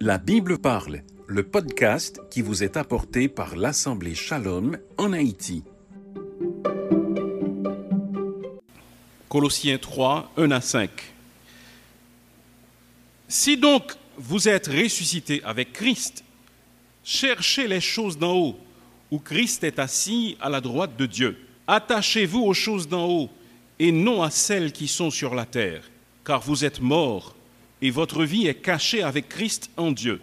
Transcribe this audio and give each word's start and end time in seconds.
La 0.00 0.18
Bible 0.18 0.58
parle, 0.58 1.02
le 1.26 1.42
podcast 1.42 2.20
qui 2.30 2.40
vous 2.40 2.62
est 2.62 2.76
apporté 2.76 3.26
par 3.26 3.56
l'Assemblée 3.56 4.14
Shalom 4.14 4.78
en 4.96 5.12
Haïti. 5.12 5.64
Colossiens 9.28 9.78
3, 9.78 10.30
1 10.36 10.52
à 10.52 10.60
5. 10.60 10.88
Si 13.26 13.56
donc 13.56 13.96
vous 14.16 14.48
êtes 14.48 14.68
ressuscité 14.68 15.42
avec 15.42 15.72
Christ, 15.72 16.22
cherchez 17.02 17.66
les 17.66 17.80
choses 17.80 18.16
d'en 18.16 18.36
haut, 18.36 18.58
où 19.10 19.18
Christ 19.18 19.64
est 19.64 19.80
assis 19.80 20.36
à 20.40 20.48
la 20.48 20.60
droite 20.60 20.96
de 20.96 21.06
Dieu. 21.06 21.36
Attachez-vous 21.66 22.44
aux 22.44 22.54
choses 22.54 22.86
d'en 22.86 23.08
haut 23.08 23.30
et 23.80 23.90
non 23.90 24.22
à 24.22 24.30
celles 24.30 24.70
qui 24.70 24.86
sont 24.86 25.10
sur 25.10 25.34
la 25.34 25.44
terre, 25.44 25.90
car 26.24 26.40
vous 26.40 26.64
êtes 26.64 26.80
morts 26.80 27.34
et 27.80 27.90
votre 27.90 28.24
vie 28.24 28.46
est 28.46 28.54
cachée 28.54 29.02
avec 29.02 29.28
Christ 29.28 29.70
en 29.76 29.92
Dieu. 29.92 30.20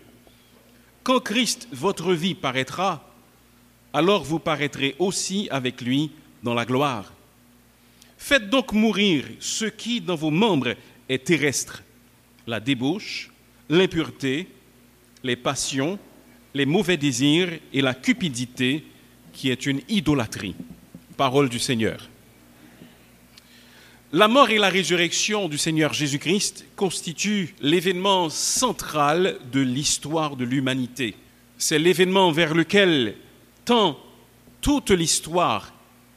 Quand 1.03 1.19
Christ, 1.19 1.67
votre 1.71 2.13
vie, 2.13 2.35
paraîtra, 2.35 3.07
alors 3.93 4.23
vous 4.23 4.39
paraîtrez 4.39 4.95
aussi 4.99 5.47
avec 5.51 5.81
lui 5.81 6.11
dans 6.43 6.53
la 6.53 6.65
gloire. 6.65 7.13
Faites 8.17 8.49
donc 8.49 8.73
mourir 8.73 9.25
ce 9.39 9.65
qui 9.65 10.01
dans 10.01 10.15
vos 10.15 10.31
membres 10.31 10.75
est 11.07 11.25
terrestre, 11.25 11.83
la 12.47 12.59
débauche, 12.59 13.29
l'impureté, 13.69 14.47
les 15.23 15.35
passions, 15.35 15.99
les 16.53 16.65
mauvais 16.65 16.97
désirs 16.97 17.49
et 17.73 17.81
la 17.81 17.93
cupidité, 17.93 18.83
qui 19.33 19.49
est 19.49 19.65
une 19.65 19.81
idolâtrie. 19.89 20.55
Parole 21.17 21.49
du 21.49 21.59
Seigneur. 21.59 22.09
La 24.15 24.29
mort 24.29 24.49
et 24.49 24.57
la 24.57 24.69
résurrection 24.69 25.49
du 25.49 25.57
Seigneur 25.57 25.91
Jésus-Christ 25.91 26.67
constituent 26.77 27.53
l'événement 27.59 28.29
central 28.29 29.37
de 29.51 29.59
l'histoire 29.59 30.37
de 30.37 30.45
l'humanité. 30.45 31.15
C'est 31.57 31.79
l'événement 31.79 32.31
vers 32.31 32.53
lequel 32.53 33.17
tend 33.65 33.99
toute 34.61 34.91
l'histoire 34.91 35.73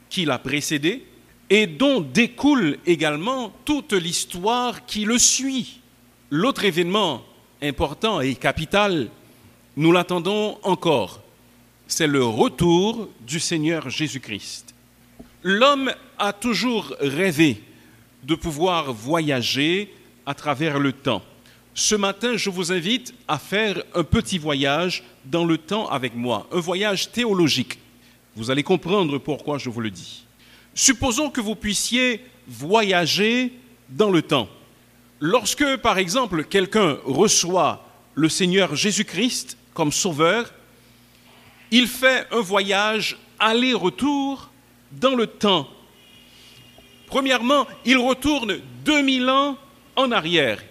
qui 0.09 0.23
l'a 0.23 0.39
précédé 0.39 1.03
et 1.49 1.67
dont 1.67 1.99
découle 1.99 2.77
également 2.85 3.51
toute 3.65 3.91
l'histoire 3.91 4.85
qui 4.85 5.03
le 5.03 5.17
suit. 5.17 5.81
L'autre 6.29 6.63
événement 6.63 7.21
important 7.61 8.21
et 8.21 8.35
capital, 8.35 9.09
nous 9.75 9.91
l'attendons 9.91 10.57
encore, 10.63 11.21
c'est 11.85 12.07
le 12.07 12.23
retour 12.23 13.09
du 13.27 13.41
Seigneur 13.41 13.89
Jésus-Christ. 13.89 14.73
L'homme 15.43 15.91
a 16.17 16.31
toujours 16.31 16.95
rêvé 17.01 17.61
de 18.23 18.35
pouvoir 18.35 18.93
voyager 18.93 19.93
à 20.25 20.33
travers 20.33 20.79
le 20.79 20.93
temps. 20.93 21.23
Ce 21.73 21.95
matin, 21.95 22.35
je 22.35 22.49
vous 22.49 22.71
invite 22.71 23.13
à 23.27 23.39
faire 23.39 23.81
un 23.95 24.03
petit 24.03 24.37
voyage 24.37 25.03
dans 25.25 25.45
le 25.45 25.57
temps 25.57 25.87
avec 25.87 26.15
moi, 26.15 26.47
un 26.51 26.59
voyage 26.59 27.11
théologique. 27.11 27.79
Vous 28.35 28.51
allez 28.51 28.63
comprendre 28.63 29.17
pourquoi 29.17 29.57
je 29.57 29.69
vous 29.69 29.81
le 29.81 29.89
dis. 29.89 30.25
Supposons 30.73 31.29
que 31.29 31.41
vous 31.41 31.55
puissiez 31.55 32.23
voyager 32.47 33.53
dans 33.89 34.11
le 34.11 34.21
temps. 34.21 34.49
Lorsque, 35.19 35.77
par 35.77 35.97
exemple, 35.97 36.43
quelqu'un 36.43 36.97
reçoit 37.05 37.85
le 38.15 38.29
Seigneur 38.29 38.75
Jésus-Christ 38.75 39.57
comme 39.73 39.91
sauveur, 39.91 40.51
il 41.71 41.87
fait 41.87 42.27
un 42.31 42.41
voyage 42.41 43.17
aller-retour 43.39 44.49
dans 44.91 45.15
le 45.15 45.27
temps. 45.27 45.69
Premièrement, 47.09 47.67
il 47.85 47.97
retourne 47.97 48.59
2000 48.85 49.29
ans 49.29 49.57
en 49.95 50.11
arrière. 50.11 50.63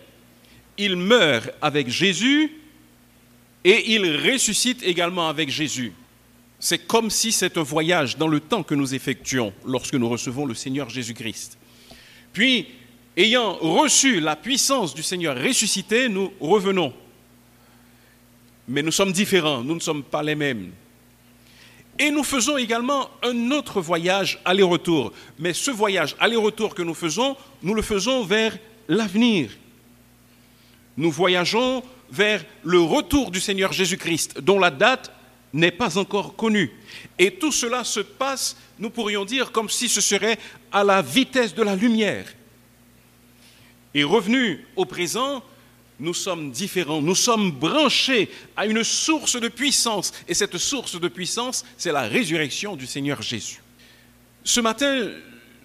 Il 0.78 0.96
meurt 0.96 1.50
avec 1.60 1.88
Jésus 1.88 2.52
et 3.64 3.92
il 3.92 4.30
ressuscite 4.30 4.82
également 4.84 5.28
avec 5.28 5.50
Jésus. 5.50 5.92
C'est 6.60 6.86
comme 6.86 7.10
si 7.10 7.32
c'est 7.32 7.56
un 7.56 7.62
voyage 7.62 8.16
dans 8.16 8.28
le 8.28 8.40
temps 8.40 8.62
que 8.62 8.74
nous 8.74 8.94
effectuons 8.94 9.52
lorsque 9.66 9.94
nous 9.94 10.08
recevons 10.08 10.46
le 10.46 10.54
Seigneur 10.54 10.88
Jésus-Christ. 10.88 11.58
Puis, 12.32 12.68
ayant 13.16 13.54
reçu 13.54 14.20
la 14.20 14.36
puissance 14.36 14.94
du 14.94 15.02
Seigneur 15.02 15.36
ressuscité, 15.36 16.08
nous 16.08 16.32
revenons. 16.40 16.92
Mais 18.68 18.82
nous 18.82 18.92
sommes 18.92 19.12
différents, 19.12 19.62
nous 19.62 19.74
ne 19.74 19.80
sommes 19.80 20.04
pas 20.04 20.22
les 20.22 20.34
mêmes. 20.34 20.72
Et 21.98 22.10
nous 22.10 22.22
faisons 22.22 22.56
également 22.56 23.10
un 23.22 23.50
autre 23.50 23.80
voyage 23.80 24.40
aller-retour. 24.44 25.12
Mais 25.38 25.52
ce 25.52 25.70
voyage 25.70 26.14
aller-retour 26.20 26.74
que 26.74 26.82
nous 26.82 26.94
faisons, 26.94 27.36
nous 27.62 27.74
le 27.74 27.82
faisons 27.82 28.24
vers 28.24 28.56
l'avenir. 28.86 29.50
Nous 30.96 31.10
voyageons 31.10 31.82
vers 32.10 32.44
le 32.62 32.80
retour 32.80 33.30
du 33.30 33.40
Seigneur 33.40 33.72
Jésus-Christ, 33.72 34.40
dont 34.40 34.58
la 34.58 34.70
date 34.70 35.12
n'est 35.52 35.70
pas 35.72 35.98
encore 35.98 36.36
connue. 36.36 36.70
Et 37.18 37.32
tout 37.32 37.52
cela 37.52 37.84
se 37.84 38.00
passe, 38.00 38.56
nous 38.78 38.90
pourrions 38.90 39.24
dire, 39.24 39.50
comme 39.50 39.68
si 39.68 39.88
ce 39.88 40.00
serait 40.00 40.38
à 40.70 40.84
la 40.84 41.02
vitesse 41.02 41.54
de 41.54 41.62
la 41.62 41.74
lumière. 41.74 42.26
Et 43.94 44.04
revenu 44.04 44.66
au 44.76 44.84
présent, 44.84 45.42
nous 46.00 46.14
sommes 46.14 46.50
différents, 46.50 47.02
nous 47.02 47.14
sommes 47.14 47.50
branchés 47.50 48.30
à 48.56 48.66
une 48.66 48.84
source 48.84 49.40
de 49.40 49.48
puissance. 49.48 50.12
Et 50.28 50.34
cette 50.34 50.58
source 50.58 51.00
de 51.00 51.08
puissance, 51.08 51.64
c'est 51.76 51.92
la 51.92 52.02
résurrection 52.02 52.76
du 52.76 52.86
Seigneur 52.86 53.20
Jésus. 53.20 53.60
Ce 54.44 54.60
matin, 54.60 55.10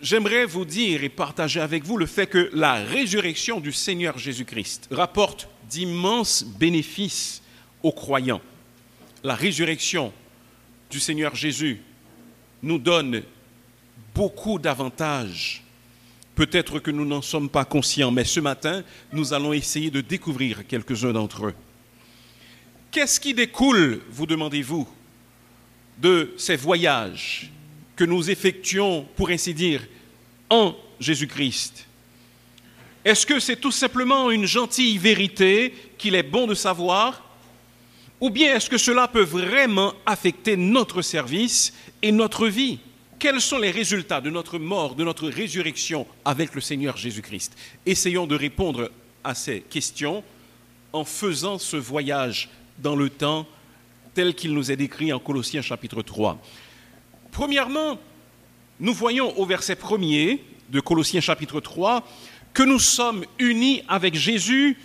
j'aimerais 0.01 0.45
vous 0.45 0.65
dire 0.65 1.03
et 1.03 1.09
partager 1.09 1.59
avec 1.59 1.83
vous 1.83 1.97
le 1.97 2.05
fait 2.05 2.27
que 2.27 2.49
la 2.53 2.75
résurrection 2.75 3.59
du 3.59 3.71
Seigneur 3.71 4.17
Jésus-Christ 4.17 4.87
rapporte 4.91 5.47
d'immenses 5.69 6.43
bénéfices 6.43 7.41
aux 7.83 7.91
croyants. 7.91 8.41
La 9.23 9.35
résurrection 9.35 10.11
du 10.89 10.99
Seigneur 10.99 11.35
Jésus 11.35 11.81
nous 12.61 12.79
donne 12.79 13.23
beaucoup 14.13 14.59
d'avantages 14.59 15.62
Peut-être 16.35 16.79
que 16.79 16.91
nous 16.91 17.05
n'en 17.05 17.21
sommes 17.21 17.49
pas 17.49 17.65
conscients, 17.65 18.11
mais 18.11 18.25
ce 18.25 18.39
matin, 18.39 18.83
nous 19.11 19.33
allons 19.33 19.53
essayer 19.53 19.91
de 19.91 20.01
découvrir 20.01 20.65
quelques-uns 20.67 21.13
d'entre 21.13 21.47
eux. 21.47 21.53
Qu'est-ce 22.91 23.19
qui 23.19 23.33
découle, 23.33 24.01
vous 24.09 24.25
demandez-vous, 24.25 24.87
de 25.99 26.33
ces 26.37 26.55
voyages 26.55 27.51
que 27.95 28.03
nous 28.03 28.29
effectuons, 28.29 29.05
pour 29.15 29.29
ainsi 29.29 29.53
dire, 29.53 29.85
en 30.49 30.75
Jésus-Christ? 30.99 31.87
Est-ce 33.05 33.25
que 33.25 33.39
c'est 33.39 33.57
tout 33.57 33.71
simplement 33.71 34.31
une 34.31 34.45
gentille 34.45 34.97
vérité 34.97 35.73
qu'il 35.97 36.15
est 36.15 36.23
bon 36.23 36.47
de 36.47 36.55
savoir 36.55 37.23
Ou 38.21 38.29
bien 38.29 38.55
est-ce 38.55 38.69
que 38.69 38.77
cela 38.77 39.07
peut 39.07 39.23
vraiment 39.23 39.93
affecter 40.05 40.55
notre 40.55 41.01
service 41.01 41.73
et 42.01 42.11
notre 42.11 42.47
vie? 42.47 42.79
Quels 43.23 43.39
sont 43.39 43.57
les 43.57 43.71
résultats 43.71 44.19
de 44.19 44.29
notre 44.29 44.59
mort, 44.59 44.95
de 44.95 45.05
notre 45.05 45.29
résurrection 45.29 46.05
avec 46.25 46.53
le 46.53 46.59
Seigneur 46.59 46.97
Jésus-Christ? 46.97 47.55
Essayons 47.85 48.27
de 48.27 48.35
répondre 48.35 48.91
à 49.23 49.33
ces 49.33 49.61
questions 49.61 50.25
en 50.91 51.05
faisant 51.05 51.57
ce 51.57 51.77
voyage 51.77 52.49
dans 52.79 52.97
le 52.97 53.09
temps 53.09 53.47
tel 54.13 54.35
qu'il 54.35 54.53
nous 54.53 54.73
est 54.73 54.75
décrit 54.75 55.13
en 55.13 55.19
Colossiens 55.19 55.61
chapitre 55.61 56.01
3. 56.01 56.37
Premièrement, 57.31 57.97
nous 58.81 58.93
voyons 58.93 59.39
au 59.39 59.45
verset 59.45 59.75
1er 59.75 60.41
de 60.67 60.81
Colossiens 60.81 61.21
chapitre 61.21 61.61
3 61.61 62.05
que 62.53 62.63
nous 62.63 62.77
sommes 62.77 63.23
unis 63.39 63.83
avec 63.87 64.15
Jésus 64.15 64.77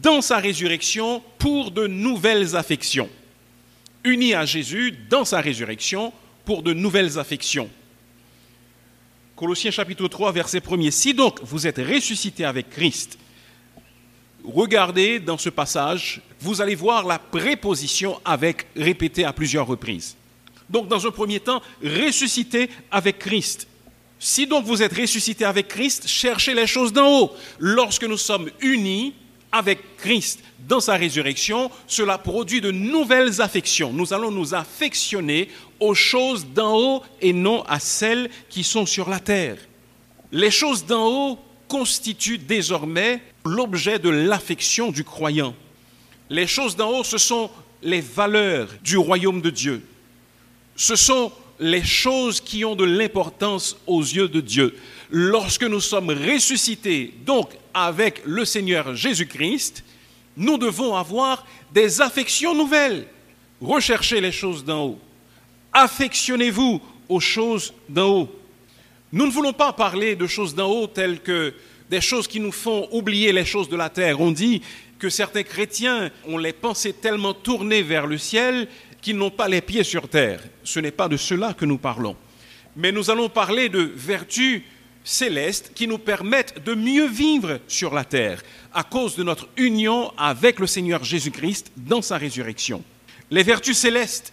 dans 0.00 0.22
sa 0.22 0.38
résurrection 0.38 1.22
pour 1.36 1.70
de 1.70 1.86
nouvelles 1.86 2.56
affections. 2.56 3.10
Unis 4.04 4.32
à 4.32 4.46
Jésus 4.46 4.94
dans 5.10 5.26
sa 5.26 5.42
résurrection 5.42 6.14
pour 6.48 6.62
de 6.62 6.72
nouvelles 6.72 7.18
affections. 7.18 7.68
Colossiens 9.36 9.70
chapitre 9.70 10.08
3, 10.08 10.32
verset 10.32 10.60
1er. 10.60 10.90
Si 10.90 11.12
donc 11.12 11.40
vous 11.42 11.66
êtes 11.66 11.76
ressuscité 11.76 12.46
avec 12.46 12.70
Christ, 12.70 13.18
regardez 14.42 15.20
dans 15.20 15.36
ce 15.36 15.50
passage, 15.50 16.22
vous 16.40 16.62
allez 16.62 16.74
voir 16.74 17.04
la 17.04 17.18
préposition 17.18 18.18
avec 18.24 18.64
répétée 18.74 19.26
à 19.26 19.34
plusieurs 19.34 19.66
reprises. 19.66 20.16
Donc 20.70 20.88
dans 20.88 21.06
un 21.06 21.10
premier 21.10 21.38
temps, 21.38 21.60
ressuscité 21.84 22.70
avec 22.90 23.18
Christ. 23.18 23.68
Si 24.18 24.46
donc 24.46 24.64
vous 24.64 24.82
êtes 24.82 24.96
ressuscité 24.96 25.44
avec 25.44 25.68
Christ, 25.68 26.08
cherchez 26.08 26.54
les 26.54 26.66
choses 26.66 26.94
d'en 26.94 27.24
haut. 27.24 27.32
Lorsque 27.58 28.04
nous 28.04 28.16
sommes 28.16 28.48
unis 28.62 29.12
avec 29.52 29.96
Christ 29.98 30.40
dans 30.66 30.80
sa 30.80 30.94
résurrection, 30.94 31.70
cela 31.86 32.18
produit 32.18 32.60
de 32.60 32.70
nouvelles 32.70 33.40
affections. 33.40 33.92
Nous 33.92 34.12
allons 34.12 34.30
nous 34.30 34.54
affectionner 34.54 35.48
aux 35.80 35.94
choses 35.94 36.46
d'en 36.46 36.76
haut 36.76 37.02
et 37.20 37.32
non 37.32 37.62
à 37.64 37.78
celles 37.80 38.30
qui 38.48 38.64
sont 38.64 38.86
sur 38.86 39.08
la 39.08 39.20
terre. 39.20 39.58
Les 40.32 40.50
choses 40.50 40.84
d'en 40.84 41.06
haut 41.06 41.38
constituent 41.68 42.38
désormais 42.38 43.20
l'objet 43.44 43.98
de 43.98 44.08
l'affection 44.08 44.90
du 44.90 45.04
croyant. 45.04 45.54
Les 46.30 46.46
choses 46.46 46.76
d'en 46.76 46.90
haut, 46.90 47.04
ce 47.04 47.18
sont 47.18 47.50
les 47.82 48.00
valeurs 48.00 48.68
du 48.82 48.96
royaume 48.96 49.40
de 49.40 49.50
Dieu. 49.50 49.82
Ce 50.76 50.96
sont 50.96 51.32
les 51.60 51.84
choses 51.84 52.40
qui 52.40 52.64
ont 52.64 52.76
de 52.76 52.84
l'importance 52.84 53.76
aux 53.86 54.02
yeux 54.02 54.28
de 54.28 54.40
Dieu. 54.40 54.76
Lorsque 55.10 55.64
nous 55.64 55.80
sommes 55.80 56.10
ressuscités, 56.10 57.14
donc 57.24 57.50
avec 57.74 58.22
le 58.24 58.44
Seigneur 58.44 58.94
Jésus-Christ, 58.94 59.82
nous 60.36 60.58
devons 60.58 60.94
avoir 60.94 61.44
des 61.72 62.00
affections 62.00 62.54
nouvelles. 62.54 63.06
Recherchez 63.60 64.20
les 64.20 64.32
choses 64.32 64.64
d'en 64.64 64.84
haut. 64.84 64.98
Affectionnez-vous 65.72 66.80
aux 67.08 67.20
choses 67.20 67.74
d'en 67.88 68.08
haut. 68.08 68.40
Nous 69.12 69.26
ne 69.26 69.30
voulons 69.30 69.52
pas 69.52 69.72
parler 69.72 70.16
de 70.16 70.26
choses 70.26 70.54
d'en 70.54 70.70
haut 70.70 70.86
telles 70.86 71.20
que 71.20 71.54
des 71.90 72.00
choses 72.00 72.28
qui 72.28 72.40
nous 72.40 72.52
font 72.52 72.88
oublier 72.92 73.32
les 73.32 73.44
choses 73.44 73.68
de 73.68 73.76
la 73.76 73.88
terre. 73.88 74.20
On 74.20 74.30
dit 74.30 74.62
que 74.98 75.08
certains 75.08 75.42
chrétiens 75.42 76.10
ont 76.26 76.36
les 76.36 76.52
pensées 76.52 76.92
tellement 76.92 77.32
tournées 77.32 77.82
vers 77.82 78.06
le 78.06 78.18
ciel 78.18 78.68
qu'ils 79.00 79.16
n'ont 79.16 79.30
pas 79.30 79.48
les 79.48 79.60
pieds 79.60 79.84
sur 79.84 80.08
terre. 80.08 80.42
Ce 80.64 80.80
n'est 80.80 80.90
pas 80.90 81.08
de 81.08 81.16
cela 81.16 81.54
que 81.54 81.64
nous 81.64 81.78
parlons. 81.78 82.16
Mais 82.76 82.92
nous 82.92 83.10
allons 83.10 83.28
parler 83.28 83.68
de 83.68 83.92
vertus 83.94 84.62
célestes 85.04 85.72
qui 85.74 85.86
nous 85.86 85.98
permettent 85.98 86.62
de 86.62 86.74
mieux 86.74 87.06
vivre 87.06 87.60
sur 87.66 87.94
la 87.94 88.04
terre 88.04 88.42
à 88.74 88.82
cause 88.82 89.16
de 89.16 89.22
notre 89.22 89.48
union 89.56 90.12
avec 90.18 90.58
le 90.58 90.66
Seigneur 90.66 91.02
Jésus-Christ 91.02 91.72
dans 91.76 92.02
sa 92.02 92.18
résurrection. 92.18 92.82
Les 93.30 93.42
vertus 93.42 93.78
célestes 93.78 94.32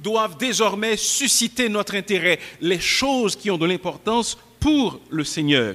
doivent 0.00 0.36
désormais 0.36 0.96
susciter 0.96 1.68
notre 1.68 1.94
intérêt, 1.94 2.38
les 2.60 2.80
choses 2.80 3.36
qui 3.36 3.50
ont 3.50 3.58
de 3.58 3.66
l'importance 3.66 4.36
pour 4.60 5.00
le 5.10 5.24
Seigneur. 5.24 5.74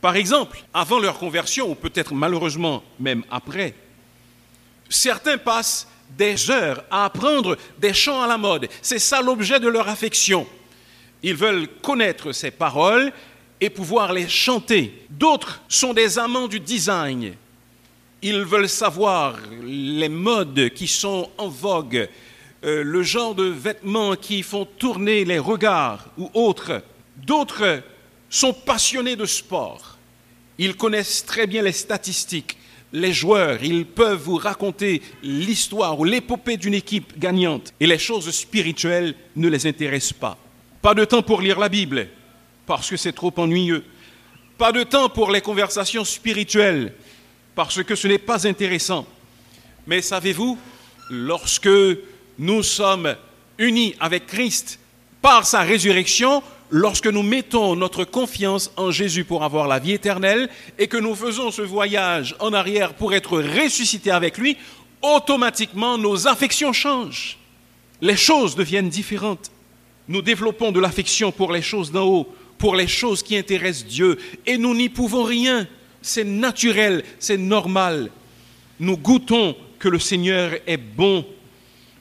Par 0.00 0.16
exemple, 0.16 0.62
avant 0.72 0.98
leur 0.98 1.18
conversion, 1.18 1.70
ou 1.70 1.74
peut-être 1.74 2.14
malheureusement 2.14 2.82
même 3.00 3.24
après, 3.30 3.74
certains 4.88 5.38
passent 5.38 5.88
des 6.16 6.50
heures 6.50 6.84
à 6.90 7.04
apprendre 7.04 7.56
des 7.78 7.92
chants 7.92 8.22
à 8.22 8.26
la 8.26 8.38
mode. 8.38 8.68
C'est 8.80 8.98
ça 8.98 9.20
l'objet 9.20 9.60
de 9.60 9.68
leur 9.68 9.88
affection. 9.88 10.46
Ils 11.22 11.34
veulent 11.34 11.68
connaître 11.82 12.32
ces 12.32 12.50
paroles 12.50 13.12
et 13.60 13.70
pouvoir 13.70 14.12
les 14.12 14.28
chanter. 14.28 15.04
D'autres 15.10 15.60
sont 15.68 15.92
des 15.92 16.18
amants 16.18 16.48
du 16.48 16.60
design. 16.60 17.34
Ils 18.22 18.44
veulent 18.44 18.68
savoir 18.68 19.36
les 19.62 20.08
modes 20.08 20.70
qui 20.70 20.86
sont 20.86 21.30
en 21.38 21.48
vogue, 21.48 22.08
euh, 22.64 22.82
le 22.82 23.02
genre 23.02 23.34
de 23.34 23.44
vêtements 23.44 24.16
qui 24.16 24.42
font 24.42 24.64
tourner 24.64 25.24
les 25.24 25.38
regards 25.38 26.08
ou 26.18 26.30
autres. 26.34 26.82
D'autres 27.16 27.82
sont 28.28 28.52
passionnés 28.52 29.16
de 29.16 29.26
sport. 29.26 29.96
Ils 30.58 30.76
connaissent 30.76 31.24
très 31.24 31.46
bien 31.46 31.62
les 31.62 31.72
statistiques, 31.72 32.56
les 32.92 33.12
joueurs. 33.12 33.62
Ils 33.62 33.86
peuvent 33.86 34.20
vous 34.20 34.36
raconter 34.36 35.02
l'histoire 35.22 35.98
ou 36.00 36.04
l'épopée 36.04 36.56
d'une 36.56 36.74
équipe 36.74 37.16
gagnante. 37.18 37.72
Et 37.78 37.86
les 37.86 37.98
choses 37.98 38.30
spirituelles 38.30 39.14
ne 39.36 39.48
les 39.48 39.66
intéressent 39.66 40.18
pas. 40.18 40.36
Pas 40.82 40.94
de 40.94 41.04
temps 41.04 41.22
pour 41.22 41.40
lire 41.40 41.58
la 41.58 41.68
Bible, 41.68 42.08
parce 42.66 42.90
que 42.90 42.96
c'est 42.96 43.12
trop 43.12 43.32
ennuyeux. 43.36 43.84
Pas 44.56 44.72
de 44.72 44.82
temps 44.82 45.08
pour 45.08 45.30
les 45.30 45.40
conversations 45.40 46.04
spirituelles, 46.04 46.92
parce 47.54 47.82
que 47.84 47.94
ce 47.94 48.08
n'est 48.08 48.18
pas 48.18 48.48
intéressant. 48.48 49.06
Mais 49.86 50.02
savez-vous, 50.02 50.58
lorsque 51.10 51.68
nous 52.38 52.62
sommes 52.62 53.16
unis 53.58 53.94
avec 54.00 54.26
Christ 54.26 54.78
par 55.20 55.44
sa 55.44 55.62
résurrection, 55.62 56.42
lorsque 56.70 57.08
nous 57.08 57.22
mettons 57.22 57.74
notre 57.74 58.04
confiance 58.04 58.70
en 58.76 58.90
Jésus 58.90 59.24
pour 59.24 59.42
avoir 59.42 59.66
la 59.66 59.78
vie 59.78 59.92
éternelle 59.92 60.48
et 60.78 60.86
que 60.86 60.96
nous 60.96 61.14
faisons 61.14 61.50
ce 61.50 61.62
voyage 61.62 62.36
en 62.38 62.52
arrière 62.52 62.94
pour 62.94 63.14
être 63.14 63.40
ressuscités 63.40 64.12
avec 64.12 64.38
lui, 64.38 64.56
automatiquement 65.02 65.98
nos 65.98 66.28
affections 66.28 66.72
changent. 66.72 67.38
Les 68.00 68.16
choses 68.16 68.54
deviennent 68.54 68.88
différentes. 68.88 69.50
Nous 70.06 70.22
développons 70.22 70.70
de 70.70 70.80
l'affection 70.80 71.32
pour 71.32 71.52
les 71.52 71.62
choses 71.62 71.90
d'en 71.90 72.06
haut, 72.06 72.28
pour 72.58 72.76
les 72.76 72.86
choses 72.86 73.22
qui 73.22 73.36
intéressent 73.36 73.86
Dieu, 73.86 74.18
et 74.46 74.56
nous 74.56 74.74
n'y 74.74 74.88
pouvons 74.88 75.24
rien. 75.24 75.66
C'est 76.00 76.24
naturel, 76.24 77.02
c'est 77.18 77.36
normal. 77.36 78.10
Nous 78.78 78.96
goûtons 78.96 79.56
que 79.80 79.88
le 79.88 79.98
Seigneur 79.98 80.52
est 80.66 80.76
bon 80.76 81.24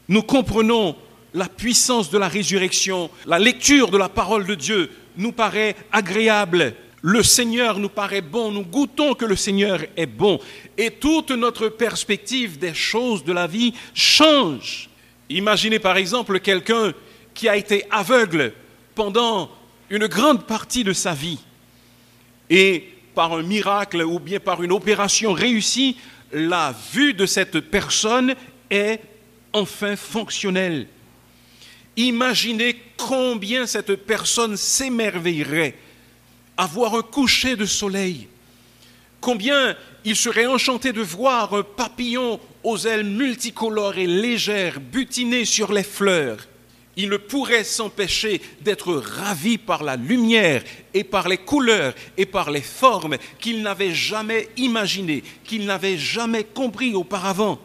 nous 0.09 0.24
comprenons 0.24 0.95
la 1.33 1.48
puissance 1.48 2.09
de 2.09 2.18
la 2.18 2.27
résurrection, 2.27 3.09
la 3.25 3.39
lecture 3.39 3.89
de 3.89 3.98
la 3.98 4.09
parole 4.09 4.45
de 4.45 4.56
Dieu 4.56 4.89
nous 5.18 5.31
paraît 5.31 5.75
agréable. 5.92 6.74
Le 7.01 7.21
Seigneur 7.21 7.80
nous 7.80 7.89
paraît 7.89 8.21
bon, 8.21 8.51
nous 8.51 8.63
goûtons 8.63 9.13
que 9.13 9.25
le 9.25 9.36
Seigneur 9.36 9.81
est 9.95 10.07
bon. 10.07 10.39
Et 10.77 10.92
toute 10.92 11.31
notre 11.31 11.69
perspective 11.69 12.57
des 12.57 12.74
choses 12.74 13.24
de 13.24 13.33
la 13.33 13.48
vie 13.48 13.74
change. 13.94 14.89
Imaginez 15.30 15.80
par 15.80 15.98
exemple 15.98 16.39
quelqu'un 16.39 16.94
qui 17.33 17.48
a 17.48 17.56
été 17.56 17.86
aveugle 17.92 18.53
pendant 18.95 19.50
une 19.89 20.07
grande 20.07 20.45
partie 20.45 20.83
de 20.83 20.94
sa 20.94 21.13
vie. 21.13 21.39
Et 22.50 22.89
par 23.13 23.33
un 23.33 23.44
miracle 23.44 24.01
ou 24.03 24.19
bien 24.19 24.39
par 24.39 24.63
une 24.63 24.71
opération 24.71 25.33
réussie, 25.33 25.98
la 26.31 26.74
vue 26.94 27.13
de 27.13 27.25
cette 27.25 27.60
personne 27.60 28.36
est 28.69 29.00
enfin 29.57 29.95
fonctionnel. 29.95 30.88
Imaginez 31.95 32.75
combien 32.95 33.65
cette 33.65 33.95
personne 33.95 34.56
s'émerveillerait 34.56 35.75
à 36.56 36.65
voir 36.65 36.95
un 36.95 37.01
coucher 37.01 37.56
de 37.56 37.65
soleil. 37.65 38.27
Combien 39.19 39.75
il 40.06 40.15
serait 40.15 40.45
enchanté 40.45 40.94
de 40.94 41.01
voir 41.01 41.54
un 41.54 41.63
papillon 41.63 42.39
aux 42.63 42.77
ailes 42.77 43.04
multicolores 43.04 43.98
et 43.98 44.07
légères 44.07 44.80
butiner 44.80 45.44
sur 45.44 45.74
les 45.74 45.83
fleurs. 45.83 46.48
Il 46.95 47.10
ne 47.10 47.18
pourrait 47.18 47.63
s'empêcher 47.63 48.42
d'être 48.62 48.94
ravi 48.94 49.57
par 49.57 49.83
la 49.83 49.95
lumière 49.95 50.63
et 50.94 51.03
par 51.03 51.27
les 51.27 51.38
couleurs 51.38 51.94
et 52.18 52.25
par 52.25 52.50
les 52.50 52.62
formes 52.62 53.18
qu'il 53.39 53.62
n'avait 53.62 53.94
jamais 53.94 54.50
imaginées, 54.57 55.24
qu'il 55.44 55.65
n'avait 55.65 55.98
jamais 55.98 56.44
compris 56.44 56.95
auparavant. 56.95 57.60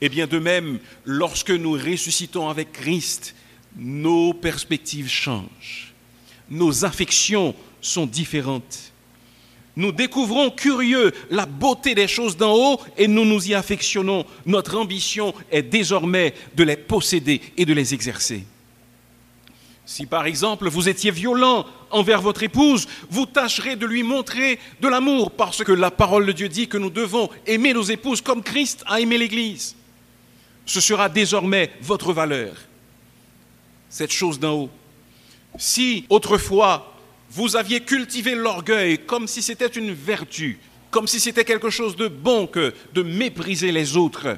Eh 0.00 0.08
bien 0.08 0.26
de 0.26 0.38
même, 0.38 0.78
lorsque 1.04 1.50
nous 1.50 1.72
ressuscitons 1.72 2.48
avec 2.48 2.72
Christ, 2.72 3.34
nos 3.76 4.32
perspectives 4.32 5.08
changent, 5.08 5.92
nos 6.50 6.84
affections 6.84 7.54
sont 7.80 8.06
différentes. 8.06 8.92
Nous 9.76 9.92
découvrons 9.92 10.50
curieux 10.50 11.12
la 11.30 11.46
beauté 11.46 11.94
des 11.94 12.08
choses 12.08 12.36
d'en 12.36 12.52
haut 12.52 12.80
et 12.96 13.06
nous 13.06 13.24
nous 13.24 13.48
y 13.48 13.54
affectionnons. 13.54 14.24
Notre 14.44 14.76
ambition 14.76 15.32
est 15.52 15.62
désormais 15.62 16.34
de 16.56 16.64
les 16.64 16.76
posséder 16.76 17.40
et 17.56 17.64
de 17.64 17.72
les 17.72 17.94
exercer. 17.94 18.44
Si 19.86 20.04
par 20.04 20.26
exemple 20.26 20.68
vous 20.68 20.88
étiez 20.88 21.12
violent 21.12 21.64
envers 21.90 22.20
votre 22.20 22.42
épouse, 22.42 22.88
vous 23.08 23.24
tâcherez 23.26 23.76
de 23.76 23.86
lui 23.86 24.02
montrer 24.02 24.58
de 24.80 24.88
l'amour 24.88 25.30
parce 25.30 25.62
que 25.64 25.72
la 25.72 25.90
parole 25.90 26.26
de 26.26 26.32
Dieu 26.32 26.48
dit 26.48 26.68
que 26.68 26.76
nous 26.76 26.90
devons 26.90 27.30
aimer 27.46 27.72
nos 27.72 27.84
épouses 27.84 28.20
comme 28.20 28.42
Christ 28.42 28.82
a 28.86 29.00
aimé 29.00 29.16
l'Église 29.16 29.77
ce 30.68 30.80
sera 30.80 31.08
désormais 31.08 31.70
votre 31.80 32.12
valeur. 32.12 32.54
Cette 33.88 34.12
chose 34.12 34.38
d'en 34.38 34.52
haut. 34.52 34.70
Si 35.58 36.04
autrefois 36.10 36.94
vous 37.30 37.56
aviez 37.56 37.80
cultivé 37.80 38.34
l'orgueil 38.34 38.98
comme 38.98 39.26
si 39.26 39.42
c'était 39.42 39.66
une 39.66 39.92
vertu, 39.92 40.58
comme 40.90 41.06
si 41.06 41.20
c'était 41.20 41.44
quelque 41.44 41.70
chose 41.70 41.96
de 41.96 42.08
bon 42.08 42.46
que 42.46 42.74
de 42.92 43.02
mépriser 43.02 43.72
les 43.72 43.96
autres, 43.96 44.36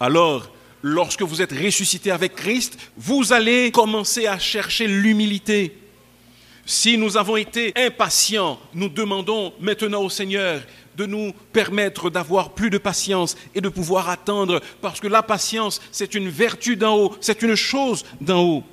alors 0.00 0.50
lorsque 0.80 1.22
vous 1.22 1.42
êtes 1.42 1.52
ressuscité 1.52 2.10
avec 2.10 2.34
Christ, 2.34 2.78
vous 2.96 3.34
allez 3.34 3.70
commencer 3.70 4.26
à 4.26 4.38
chercher 4.38 4.86
l'humilité. 4.86 5.76
Si 6.64 6.96
nous 6.96 7.18
avons 7.18 7.36
été 7.36 7.72
impatients, 7.76 8.58
nous 8.72 8.88
demandons 8.88 9.52
maintenant 9.60 10.02
au 10.02 10.10
Seigneur 10.10 10.62
de 10.96 11.06
nous 11.06 11.32
permettre 11.52 12.10
d'avoir 12.10 12.54
plus 12.54 12.70
de 12.70 12.78
patience 12.78 13.36
et 13.54 13.60
de 13.60 13.68
pouvoir 13.68 14.08
attendre, 14.08 14.60
parce 14.80 15.00
que 15.00 15.08
la 15.08 15.22
patience, 15.22 15.80
c'est 15.90 16.14
une 16.14 16.28
vertu 16.28 16.76
d'en 16.76 16.96
haut, 16.96 17.16
c'est 17.20 17.42
une 17.42 17.54
chose 17.54 18.04
d'en 18.20 18.42
haut. 18.42 18.64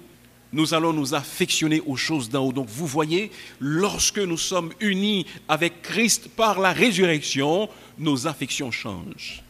Nous 0.51 0.73
allons 0.73 0.93
nous 0.93 1.13
affectionner 1.13 1.81
aux 1.85 1.95
choses 1.95 2.29
d'en 2.29 2.45
haut. 2.45 2.51
Donc 2.51 2.67
vous 2.69 2.88
voyez, 2.88 3.31
lorsque 3.59 4.17
nous 4.17 4.38
sommes 4.38 4.73
unis 4.79 5.25
avec 5.47 5.83
Christ 5.83 6.29
par 6.29 6.59
la 6.59 6.73
résurrection, 6.73 7.69
nos 7.99 8.25
affections 8.25 8.71
changent. 8.71 9.43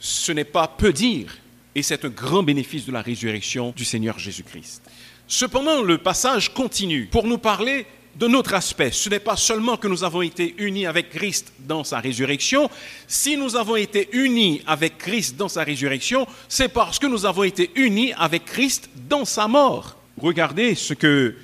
Ce 0.00 0.30
n'est 0.32 0.44
pas 0.44 0.68
peu 0.68 0.92
dire, 0.92 1.38
et 1.74 1.82
c'est 1.82 2.04
un 2.04 2.10
grand 2.10 2.42
bénéfice 2.42 2.84
de 2.84 2.92
la 2.92 3.02
résurrection 3.02 3.72
du 3.74 3.84
Seigneur 3.84 4.18
Jésus-Christ. 4.18 4.82
Cependant, 5.26 5.82
le 5.82 5.98
passage 5.98 6.52
continue 6.52 7.06
pour 7.06 7.24
nous 7.24 7.38
parler 7.38 7.86
de 8.18 8.26
notre 8.26 8.54
aspect. 8.54 8.90
Ce 8.90 9.08
n'est 9.08 9.20
pas 9.20 9.36
seulement 9.36 9.76
que 9.76 9.86
nous 9.86 10.02
avons 10.02 10.22
été 10.22 10.54
unis 10.58 10.86
avec 10.86 11.10
Christ 11.10 11.52
dans 11.60 11.84
sa 11.84 12.00
résurrection. 12.00 12.68
Si 13.06 13.36
nous 13.36 13.54
avons 13.54 13.76
été 13.76 14.08
unis 14.12 14.60
avec 14.66 14.98
Christ 14.98 15.36
dans 15.36 15.48
sa 15.48 15.62
résurrection, 15.62 16.26
c'est 16.48 16.68
parce 16.68 16.98
que 16.98 17.06
nous 17.06 17.26
avons 17.26 17.44
été 17.44 17.70
unis 17.76 18.12
avec 18.18 18.44
Christ 18.44 18.90
dans 19.08 19.24
sa 19.24 19.46
mort. 19.46 19.96
Regardez 20.20 20.74
ce 20.74 20.94
que 20.94 21.36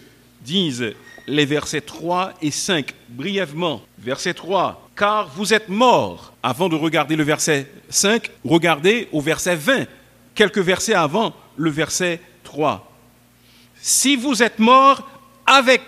disent 0.42 0.94
les 1.28 1.46
versets 1.46 1.80
3 1.80 2.34
et 2.42 2.50
5 2.50 2.92
brièvement. 3.08 3.80
Verset 3.98 4.34
3, 4.34 4.90
car 4.96 5.28
vous 5.28 5.54
êtes 5.54 5.68
morts. 5.68 6.32
Avant 6.42 6.68
de 6.68 6.74
regarder 6.74 7.14
le 7.14 7.22
verset 7.22 7.70
5, 7.88 8.30
regardez 8.44 9.08
au 9.12 9.20
verset 9.20 9.54
20, 9.54 9.86
quelques 10.34 10.58
versets 10.58 10.94
avant 10.94 11.32
le 11.56 11.70
verset 11.70 12.20
3. 12.42 12.92
Si 13.80 14.16
vous 14.16 14.42
êtes 14.42 14.58
morts 14.58 15.08
avec 15.46 15.80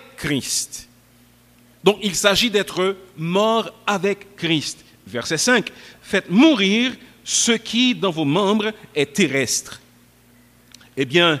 Donc 1.83 1.99
il 2.01 2.15
s'agit 2.15 2.49
d'être 2.49 2.95
mort 3.17 3.71
avec 3.85 4.35
Christ. 4.35 4.83
Verset 5.05 5.37
5. 5.37 5.71
Faites 6.01 6.29
mourir 6.29 6.91
ce 7.23 7.51
qui 7.53 7.95
dans 7.95 8.11
vos 8.11 8.25
membres 8.25 8.71
est 8.95 9.13
terrestre. 9.13 9.81
Eh 10.95 11.05
bien, 11.05 11.39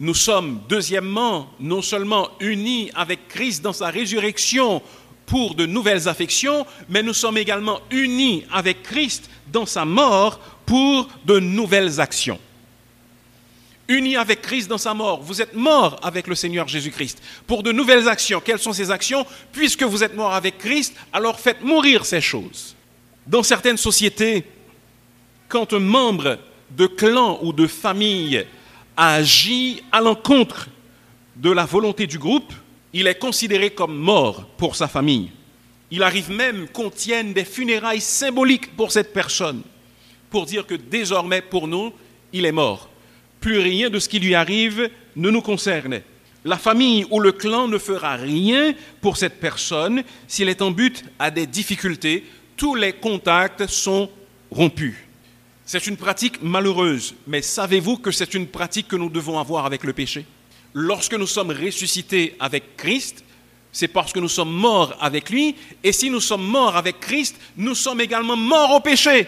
nous 0.00 0.14
sommes 0.14 0.62
deuxièmement 0.68 1.50
non 1.60 1.82
seulement 1.82 2.30
unis 2.40 2.90
avec 2.94 3.28
Christ 3.28 3.62
dans 3.62 3.72
sa 3.72 3.90
résurrection 3.90 4.82
pour 5.26 5.54
de 5.54 5.66
nouvelles 5.66 6.08
affections, 6.08 6.66
mais 6.88 7.02
nous 7.02 7.12
sommes 7.12 7.36
également 7.38 7.80
unis 7.90 8.44
avec 8.50 8.82
Christ 8.82 9.30
dans 9.52 9.66
sa 9.66 9.84
mort 9.84 10.40
pour 10.64 11.08
de 11.26 11.38
nouvelles 11.38 12.00
actions. 12.00 12.40
Unis 13.90 14.16
avec 14.16 14.40
Christ 14.40 14.68
dans 14.68 14.78
sa 14.78 14.94
mort, 14.94 15.20
vous 15.20 15.42
êtes 15.42 15.54
mort 15.54 15.98
avec 16.02 16.28
le 16.28 16.36
Seigneur 16.36 16.68
Jésus-Christ 16.68 17.20
pour 17.46 17.64
de 17.64 17.72
nouvelles 17.72 18.08
actions. 18.08 18.40
Quelles 18.40 18.60
sont 18.60 18.72
ces 18.72 18.92
actions 18.92 19.26
Puisque 19.52 19.82
vous 19.82 20.04
êtes 20.04 20.14
mort 20.14 20.32
avec 20.32 20.58
Christ, 20.58 20.94
alors 21.12 21.40
faites 21.40 21.60
mourir 21.60 22.06
ces 22.06 22.20
choses. 22.20 22.76
Dans 23.26 23.42
certaines 23.42 23.76
sociétés, 23.76 24.44
quand 25.48 25.72
un 25.72 25.80
membre 25.80 26.38
de 26.70 26.86
clan 26.86 27.40
ou 27.42 27.52
de 27.52 27.66
famille 27.66 28.46
agit 28.96 29.82
à 29.90 30.00
l'encontre 30.00 30.68
de 31.34 31.50
la 31.50 31.64
volonté 31.64 32.06
du 32.06 32.18
groupe, 32.18 32.52
il 32.92 33.08
est 33.08 33.18
considéré 33.18 33.70
comme 33.70 33.96
mort 33.96 34.46
pour 34.56 34.76
sa 34.76 34.86
famille. 34.86 35.30
Il 35.90 36.04
arrive 36.04 36.30
même 36.30 36.68
qu'on 36.68 36.90
tienne 36.90 37.32
des 37.32 37.44
funérailles 37.44 38.00
symboliques 38.00 38.76
pour 38.76 38.92
cette 38.92 39.12
personne, 39.12 39.62
pour 40.30 40.46
dire 40.46 40.64
que 40.64 40.76
désormais 40.76 41.42
pour 41.42 41.66
nous, 41.66 41.92
il 42.32 42.46
est 42.46 42.52
mort. 42.52 42.88
Plus 43.40 43.58
rien 43.58 43.90
de 43.90 43.98
ce 43.98 44.08
qui 44.08 44.18
lui 44.18 44.34
arrive 44.34 44.90
ne 45.16 45.30
nous 45.30 45.40
concerne. 45.40 46.00
La 46.44 46.56
famille 46.56 47.06
ou 47.10 47.20
le 47.20 47.32
clan 47.32 47.68
ne 47.68 47.78
fera 47.78 48.16
rien 48.16 48.74
pour 49.00 49.16
cette 49.16 49.40
personne 49.40 50.02
s'il 50.26 50.48
est 50.48 50.62
en 50.62 50.70
but 50.70 51.04
à 51.18 51.30
des 51.30 51.46
difficultés. 51.46 52.24
Tous 52.56 52.74
les 52.74 52.92
contacts 52.92 53.66
sont 53.66 54.10
rompus. 54.50 54.94
C'est 55.66 55.86
une 55.86 55.96
pratique 55.96 56.42
malheureuse, 56.42 57.14
mais 57.26 57.42
savez-vous 57.42 57.98
que 57.98 58.10
c'est 58.10 58.34
une 58.34 58.46
pratique 58.46 58.88
que 58.88 58.96
nous 58.96 59.10
devons 59.10 59.38
avoir 59.38 59.66
avec 59.66 59.84
le 59.84 59.92
péché? 59.92 60.24
Lorsque 60.74 61.14
nous 61.14 61.26
sommes 61.26 61.50
ressuscités 61.50 62.34
avec 62.40 62.76
Christ, 62.76 63.22
c'est 63.72 63.88
parce 63.88 64.12
que 64.12 64.18
nous 64.18 64.28
sommes 64.28 64.52
morts 64.52 64.96
avec 65.00 65.30
lui. 65.30 65.54
Et 65.84 65.92
si 65.92 66.10
nous 66.10 66.20
sommes 66.20 66.44
morts 66.44 66.76
avec 66.76 67.00
Christ, 67.00 67.36
nous 67.56 67.74
sommes 67.74 68.00
également 68.00 68.36
morts 68.36 68.72
au 68.72 68.80
péché. 68.80 69.26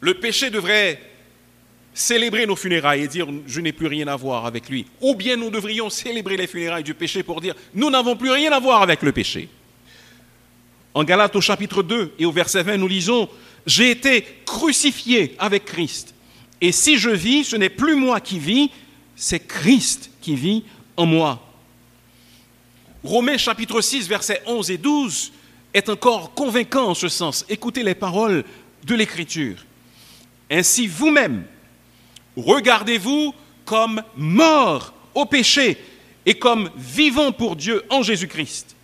Le 0.00 0.14
péché 0.14 0.50
devrait 0.50 1.00
célébrer 2.00 2.46
nos 2.46 2.56
funérailles 2.56 3.02
et 3.02 3.08
dire 3.08 3.26
je 3.46 3.60
n'ai 3.60 3.72
plus 3.72 3.86
rien 3.86 4.08
à 4.08 4.16
voir 4.16 4.46
avec 4.46 4.68
lui. 4.68 4.86
Ou 5.00 5.14
bien 5.14 5.36
nous 5.36 5.50
devrions 5.50 5.90
célébrer 5.90 6.36
les 6.36 6.46
funérailles 6.46 6.82
du 6.82 6.94
péché 6.94 7.22
pour 7.22 7.40
dire 7.40 7.54
nous 7.74 7.90
n'avons 7.90 8.16
plus 8.16 8.30
rien 8.30 8.50
à 8.52 8.58
voir 8.58 8.82
avec 8.82 9.02
le 9.02 9.12
péché. 9.12 9.48
En 10.94 11.04
Galates 11.04 11.36
au 11.36 11.40
chapitre 11.40 11.82
2 11.82 12.14
et 12.18 12.24
au 12.24 12.32
verset 12.32 12.62
20, 12.62 12.78
nous 12.78 12.88
lisons 12.88 13.28
J'ai 13.66 13.90
été 13.90 14.24
crucifié 14.46 15.36
avec 15.38 15.66
Christ. 15.66 16.14
Et 16.60 16.72
si 16.72 16.98
je 16.98 17.10
vis, 17.10 17.44
ce 17.44 17.56
n'est 17.56 17.68
plus 17.68 17.94
moi 17.94 18.20
qui 18.20 18.38
vis, 18.38 18.70
c'est 19.14 19.46
Christ 19.46 20.10
qui 20.20 20.34
vit 20.34 20.64
en 20.96 21.06
moi. 21.06 21.46
Romains 23.04 23.38
chapitre 23.38 23.80
6, 23.80 24.08
versets 24.08 24.42
11 24.46 24.70
et 24.70 24.78
12 24.78 25.32
est 25.72 25.88
encore 25.88 26.34
convaincant 26.34 26.88
en 26.88 26.94
ce 26.94 27.08
sens. 27.08 27.44
Écoutez 27.48 27.82
les 27.82 27.94
paroles 27.94 28.44
de 28.84 28.94
l'Écriture. 28.94 29.64
Ainsi 30.50 30.86
vous-même, 30.86 31.44
regardez-vous 32.40 33.34
comme 33.64 34.02
morts 34.16 34.92
au 35.14 35.26
péché 35.26 35.76
et 36.26 36.34
comme 36.34 36.70
vivants 36.76 37.32
pour 37.32 37.56
Dieu 37.56 37.82
en 37.90 38.02
Jésus-Christ. 38.02 38.76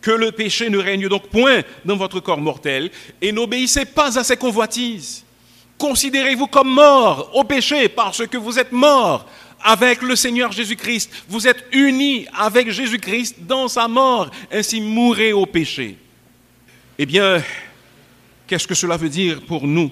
Que 0.00 0.10
le 0.10 0.32
péché 0.32 0.70
ne 0.70 0.78
règne 0.78 1.08
donc 1.08 1.28
point 1.28 1.62
dans 1.84 1.96
votre 1.96 2.20
corps 2.20 2.40
mortel 2.40 2.90
et 3.20 3.32
n'obéissez 3.32 3.84
pas 3.84 4.18
à 4.18 4.24
ses 4.24 4.36
convoitises. 4.36 5.24
Considérez-vous 5.76 6.46
comme 6.46 6.70
morts 6.70 7.30
au 7.34 7.44
péché 7.44 7.88
parce 7.88 8.26
que 8.26 8.36
vous 8.36 8.58
êtes 8.58 8.72
morts 8.72 9.26
avec 9.62 10.02
le 10.02 10.16
Seigneur 10.16 10.52
Jésus-Christ. 10.52 11.10
Vous 11.28 11.46
êtes 11.46 11.64
unis 11.72 12.26
avec 12.34 12.70
Jésus-Christ 12.70 13.36
dans 13.40 13.68
sa 13.68 13.88
mort. 13.88 14.30
Ainsi 14.50 14.80
mourrez 14.80 15.32
au 15.32 15.46
péché. 15.46 15.96
Eh 16.98 17.06
bien, 17.06 17.42
qu'est-ce 18.46 18.66
que 18.66 18.74
cela 18.74 18.96
veut 18.96 19.08
dire 19.08 19.40
pour 19.42 19.66
nous? 19.66 19.90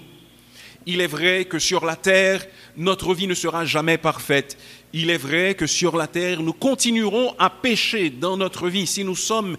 Il 0.86 1.00
est 1.00 1.06
vrai 1.06 1.44
que 1.44 1.58
sur 1.58 1.84
la 1.84 1.96
terre, 1.96 2.46
notre 2.78 3.12
vie 3.12 3.26
ne 3.26 3.34
sera 3.34 3.64
jamais 3.64 3.98
parfaite. 3.98 4.56
Il 4.92 5.10
est 5.10 5.18
vrai 5.18 5.54
que 5.54 5.66
sur 5.66 5.96
la 5.96 6.06
terre, 6.06 6.40
nous 6.40 6.52
continuerons 6.52 7.34
à 7.38 7.50
pécher 7.50 8.08
dans 8.08 8.36
notre 8.36 8.68
vie 8.68 8.86
si 8.86 9.04
nous 9.04 9.16
sommes 9.16 9.56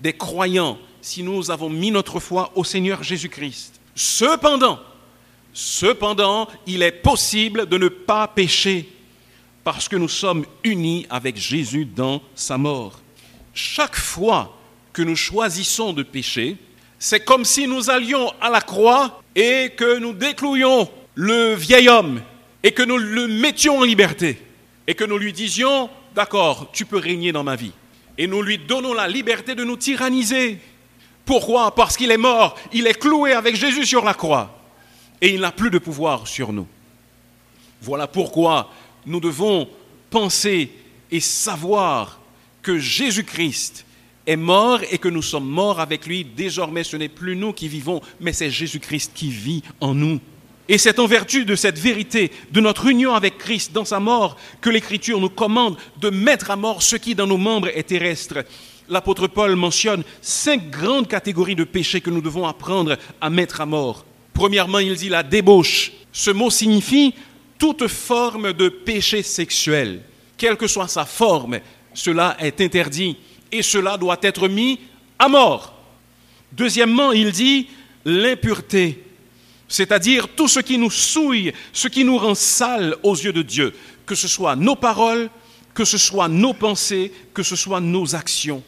des 0.00 0.12
croyants, 0.12 0.78
si 1.00 1.22
nous 1.22 1.50
avons 1.50 1.70
mis 1.70 1.90
notre 1.90 2.20
foi 2.20 2.52
au 2.54 2.62
Seigneur 2.62 3.02
Jésus-Christ. 3.02 3.80
Cependant, 3.94 4.78
cependant, 5.54 6.48
il 6.66 6.82
est 6.82 6.92
possible 6.92 7.66
de 7.66 7.78
ne 7.78 7.88
pas 7.88 8.28
pécher 8.28 8.88
parce 9.64 9.88
que 9.88 9.96
nous 9.96 10.08
sommes 10.08 10.44
unis 10.62 11.06
avec 11.10 11.36
Jésus 11.36 11.86
dans 11.86 12.22
sa 12.34 12.58
mort. 12.58 13.00
Chaque 13.54 13.96
fois 13.96 14.56
que 14.92 15.02
nous 15.02 15.16
choisissons 15.16 15.92
de 15.92 16.02
pécher, 16.02 16.56
c'est 16.98 17.24
comme 17.24 17.46
si 17.46 17.66
nous 17.66 17.88
allions 17.88 18.32
à 18.40 18.50
la 18.50 18.60
croix 18.60 19.22
et 19.34 19.72
que 19.74 19.98
nous 19.98 20.12
déclouions 20.12 20.90
le 21.14 21.54
vieil 21.54 21.88
homme 21.88 22.20
et 22.62 22.72
que 22.72 22.82
nous 22.82 22.98
le 22.98 23.26
mettions 23.26 23.78
en 23.78 23.84
liberté 23.84 24.38
et 24.86 24.94
que 24.94 25.04
nous 25.04 25.18
lui 25.18 25.32
disions, 25.32 25.88
d'accord, 26.14 26.70
tu 26.72 26.84
peux 26.84 26.98
régner 26.98 27.32
dans 27.32 27.44
ma 27.44 27.56
vie. 27.56 27.72
Et 28.18 28.26
nous 28.26 28.42
lui 28.42 28.58
donnons 28.58 28.92
la 28.92 29.08
liberté 29.08 29.54
de 29.54 29.64
nous 29.64 29.76
tyranniser. 29.76 30.58
Pourquoi? 31.24 31.74
Parce 31.74 31.96
qu'il 31.96 32.10
est 32.10 32.16
mort, 32.16 32.56
il 32.72 32.86
est 32.86 32.98
cloué 32.98 33.32
avec 33.32 33.56
Jésus 33.56 33.86
sur 33.86 34.04
la 34.04 34.14
croix 34.14 34.58
et 35.20 35.34
il 35.34 35.40
n'a 35.40 35.52
plus 35.52 35.70
de 35.70 35.78
pouvoir 35.78 36.26
sur 36.26 36.52
nous. 36.52 36.66
Voilà 37.82 38.06
pourquoi 38.06 38.70
nous 39.06 39.20
devons 39.20 39.68
penser 40.10 40.70
et 41.10 41.20
savoir 41.20 42.20
que 42.62 42.78
Jésus-Christ 42.78 43.86
est 44.26 44.36
mort 44.36 44.80
et 44.90 44.98
que 44.98 45.08
nous 45.08 45.22
sommes 45.22 45.48
morts 45.48 45.80
avec 45.80 46.06
lui. 46.06 46.24
Désormais, 46.24 46.84
ce 46.84 46.96
n'est 46.96 47.08
plus 47.08 47.36
nous 47.36 47.52
qui 47.52 47.68
vivons, 47.68 48.00
mais 48.20 48.32
c'est 48.32 48.50
Jésus-Christ 48.50 49.12
qui 49.14 49.30
vit 49.30 49.62
en 49.80 49.94
nous. 49.94 50.20
Et 50.70 50.78
c'est 50.78 51.00
en 51.00 51.06
vertu 51.08 51.44
de 51.44 51.56
cette 51.56 51.80
vérité, 51.80 52.30
de 52.52 52.60
notre 52.60 52.86
union 52.86 53.12
avec 53.12 53.38
Christ 53.38 53.72
dans 53.72 53.84
sa 53.84 53.98
mort, 53.98 54.36
que 54.60 54.70
l'Écriture 54.70 55.18
nous 55.18 55.28
commande 55.28 55.76
de 56.00 56.10
mettre 56.10 56.52
à 56.52 56.54
mort 56.54 56.80
ce 56.80 56.94
qui 56.94 57.16
dans 57.16 57.26
nos 57.26 57.38
membres 57.38 57.66
est 57.74 57.88
terrestre. 57.88 58.44
L'apôtre 58.88 59.26
Paul 59.26 59.56
mentionne 59.56 60.04
cinq 60.22 60.70
grandes 60.70 61.08
catégories 61.08 61.56
de 61.56 61.64
péchés 61.64 62.00
que 62.00 62.10
nous 62.10 62.20
devons 62.20 62.46
apprendre 62.46 62.96
à 63.20 63.30
mettre 63.30 63.60
à 63.60 63.66
mort. 63.66 64.04
Premièrement, 64.32 64.78
il 64.78 64.94
dit 64.94 65.08
la 65.08 65.24
débauche. 65.24 65.90
Ce 66.12 66.30
mot 66.30 66.50
signifie 66.50 67.14
toute 67.58 67.88
forme 67.88 68.52
de 68.52 68.68
péché 68.68 69.24
sexuel, 69.24 70.02
quelle 70.38 70.56
que 70.56 70.68
soit 70.68 70.86
sa 70.86 71.04
forme, 71.04 71.58
cela 71.94 72.36
est 72.38 72.60
interdit 72.60 73.16
et 73.50 73.62
cela 73.62 73.96
doit 73.96 74.18
être 74.22 74.46
mis 74.46 74.78
à 75.18 75.26
mort. 75.26 75.74
Deuxièmement, 76.52 77.10
il 77.10 77.32
dit 77.32 77.66
l'impureté, 78.04 79.02
c'est-à-dire 79.70 80.26
tout 80.28 80.48
ce 80.48 80.58
qui 80.58 80.76
nous 80.76 80.90
souille, 80.90 81.52
ce 81.72 81.86
qui 81.86 82.04
nous 82.04 82.18
rend 82.18 82.34
sale 82.34 82.96
aux 83.04 83.14
yeux 83.14 83.32
de 83.32 83.42
Dieu, 83.42 83.72
que 84.04 84.16
ce 84.16 84.26
soit 84.26 84.56
nos 84.56 84.74
paroles, 84.74 85.30
que 85.72 85.84
ce 85.84 85.96
soit 85.96 86.28
nos 86.28 86.52
pensées, 86.52 87.12
que 87.32 87.44
ce 87.44 87.54
soit 87.54 87.80
nos 87.80 88.16
actions. 88.16 88.64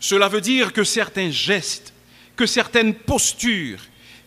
Cela 0.00 0.28
veut 0.28 0.40
dire 0.40 0.72
que 0.72 0.82
certains 0.82 1.30
gestes, 1.30 1.92
que 2.36 2.46
certaines 2.46 2.94
postures 2.94 3.80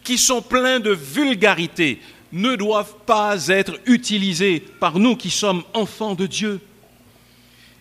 qui 0.04 0.20
sont 0.20 0.44
pleins 0.44 0.80
de 0.80 0.92
vulgarité, 0.92 2.00
ne 2.32 2.56
doivent 2.56 2.96
pas 3.08 3.48
être 3.48 3.80
utilisés 3.88 4.60
par 4.80 5.00
nous 5.00 5.16
qui 5.16 5.32
sommes 5.32 5.64
enfants 5.74 6.14
de 6.14 6.28
Dieu. 6.28 6.62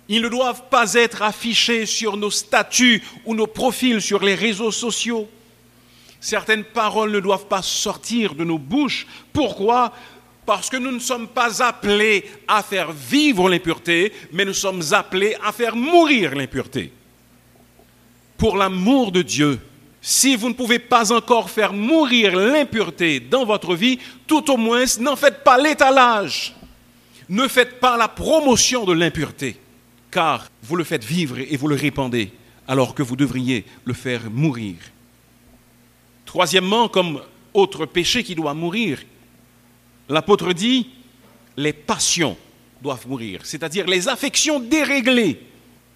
Ils 0.08 0.22
ne 0.22 0.28
doivent 0.30 0.70
pas 0.70 0.94
être 0.94 1.20
affichés 1.20 1.84
sur 1.84 2.16
nos 2.16 2.30
statuts 2.30 3.02
ou 3.26 3.34
nos 3.34 3.46
profils 3.46 4.00
sur 4.00 4.24
les 4.24 4.34
réseaux 4.34 4.72
sociaux. 4.72 5.28
Certaines 6.20 6.64
paroles 6.64 7.12
ne 7.12 7.20
doivent 7.20 7.46
pas 7.46 7.62
sortir 7.62 8.34
de 8.34 8.44
nos 8.44 8.58
bouches. 8.58 9.06
Pourquoi? 9.32 9.92
Parce 10.44 10.68
que 10.68 10.76
nous 10.76 10.90
ne 10.90 10.98
sommes 10.98 11.28
pas 11.28 11.62
appelés 11.62 12.24
à 12.46 12.62
faire 12.62 12.90
vivre 12.92 13.48
l'impureté, 13.48 14.12
mais 14.32 14.44
nous 14.44 14.54
sommes 14.54 14.82
appelés 14.92 15.36
à 15.44 15.52
faire 15.52 15.76
mourir 15.76 16.34
l'impureté. 16.34 16.92
Pour 18.36 18.56
l'amour 18.56 19.12
de 19.12 19.22
Dieu, 19.22 19.60
si 20.00 20.36
vous 20.36 20.48
ne 20.48 20.54
pouvez 20.54 20.78
pas 20.78 21.12
encore 21.12 21.50
faire 21.50 21.72
mourir 21.72 22.34
l'impureté 22.34 23.20
dans 23.20 23.44
votre 23.44 23.74
vie, 23.74 23.98
tout 24.26 24.50
au 24.50 24.56
moins 24.56 24.84
n'en 25.00 25.16
faites 25.16 25.44
pas 25.44 25.58
l'étalage. 25.58 26.54
Ne 27.28 27.46
faites 27.46 27.78
pas 27.78 27.96
la 27.96 28.08
promotion 28.08 28.84
de 28.84 28.92
l'impureté, 28.92 29.56
car 30.10 30.48
vous 30.62 30.76
le 30.76 30.84
faites 30.84 31.04
vivre 31.04 31.38
et 31.38 31.56
vous 31.56 31.68
le 31.68 31.76
répandez, 31.76 32.32
alors 32.66 32.94
que 32.94 33.02
vous 33.02 33.16
devriez 33.16 33.66
le 33.84 33.92
faire 33.92 34.30
mourir. 34.30 34.76
Troisièmement, 36.28 36.90
comme 36.90 37.22
autre 37.54 37.86
péché 37.86 38.22
qui 38.22 38.34
doit 38.34 38.52
mourir, 38.52 39.02
l'apôtre 40.10 40.52
dit, 40.52 40.90
les 41.56 41.72
passions 41.72 42.36
doivent 42.82 43.08
mourir, 43.08 43.40
c'est-à-dire 43.44 43.86
les 43.86 44.08
affections 44.08 44.60
déréglées. 44.60 45.40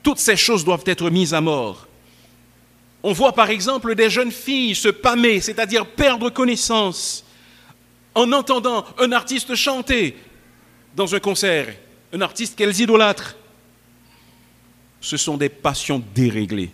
Toutes 0.03 0.19
ces 0.19 0.39
choses 0.39 0.65
doivent 0.65 0.85
être 0.87 1.11
mises 1.11 1.35
à 1.35 1.43
mort. 1.43 1.87
On 3.03 3.13
voit 3.13 3.35
par 3.35 3.51
exemple 3.51 3.95
des 3.95 4.09
jeunes 4.09 4.33
filles 4.33 4.75
se 4.75 4.89
pâmer, 4.89 5.43
c'est-à-dire 5.43 5.85
perdre 5.85 6.31
connaissance, 6.31 7.27
en 8.15 8.33
entendant 8.33 8.87
un 8.99 9.13
artiste 9.13 9.55
chanter 9.55 10.17
dans 10.97 11.15
un 11.15 11.21
concert, 11.21 11.75
un 12.15 12.23
artiste 12.23 12.57
qu'elles 12.57 12.81
idolâtrent. 12.81 13.37
Ce 15.03 15.19
sont 15.19 15.37
des 15.37 15.51
passions 15.51 16.03
déréglées. 16.15 16.71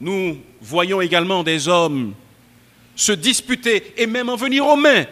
Nous 0.00 0.38
voyons 0.60 1.00
également 1.00 1.42
des 1.42 1.66
hommes 1.66 2.14
se 2.98 3.12
disputer 3.12 3.94
et 3.96 4.06
même 4.06 4.28
en 4.28 4.34
venir 4.34 4.66
aux 4.66 4.76
mains 4.76 5.06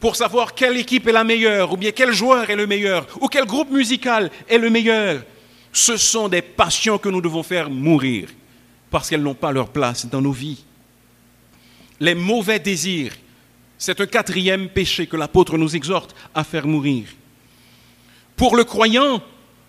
pour 0.00 0.16
savoir 0.16 0.54
quelle 0.54 0.78
équipe 0.78 1.06
est 1.06 1.12
la 1.12 1.22
meilleure, 1.22 1.72
ou 1.72 1.76
bien 1.76 1.90
quel 1.90 2.12
joueur 2.12 2.48
est 2.48 2.56
le 2.56 2.66
meilleur, 2.66 3.06
ou 3.20 3.28
quel 3.28 3.44
groupe 3.44 3.70
musical 3.70 4.30
est 4.48 4.56
le 4.56 4.70
meilleur. 4.70 5.22
Ce 5.70 5.96
sont 5.96 6.28
des 6.28 6.40
passions 6.40 6.98
que 6.98 7.10
nous 7.10 7.20
devons 7.20 7.42
faire 7.42 7.68
mourir 7.68 8.30
parce 8.90 9.10
qu'elles 9.10 9.22
n'ont 9.22 9.34
pas 9.34 9.52
leur 9.52 9.68
place 9.68 10.06
dans 10.06 10.22
nos 10.22 10.32
vies. 10.32 10.64
Les 12.00 12.14
mauvais 12.14 12.58
désirs, 12.58 13.12
c'est 13.76 14.00
un 14.00 14.06
quatrième 14.06 14.68
péché 14.70 15.06
que 15.06 15.16
l'apôtre 15.16 15.58
nous 15.58 15.76
exhorte 15.76 16.14
à 16.34 16.42
faire 16.42 16.66
mourir. 16.66 17.06
Pour 18.34 18.56
le 18.56 18.64
croyant, 18.64 19.22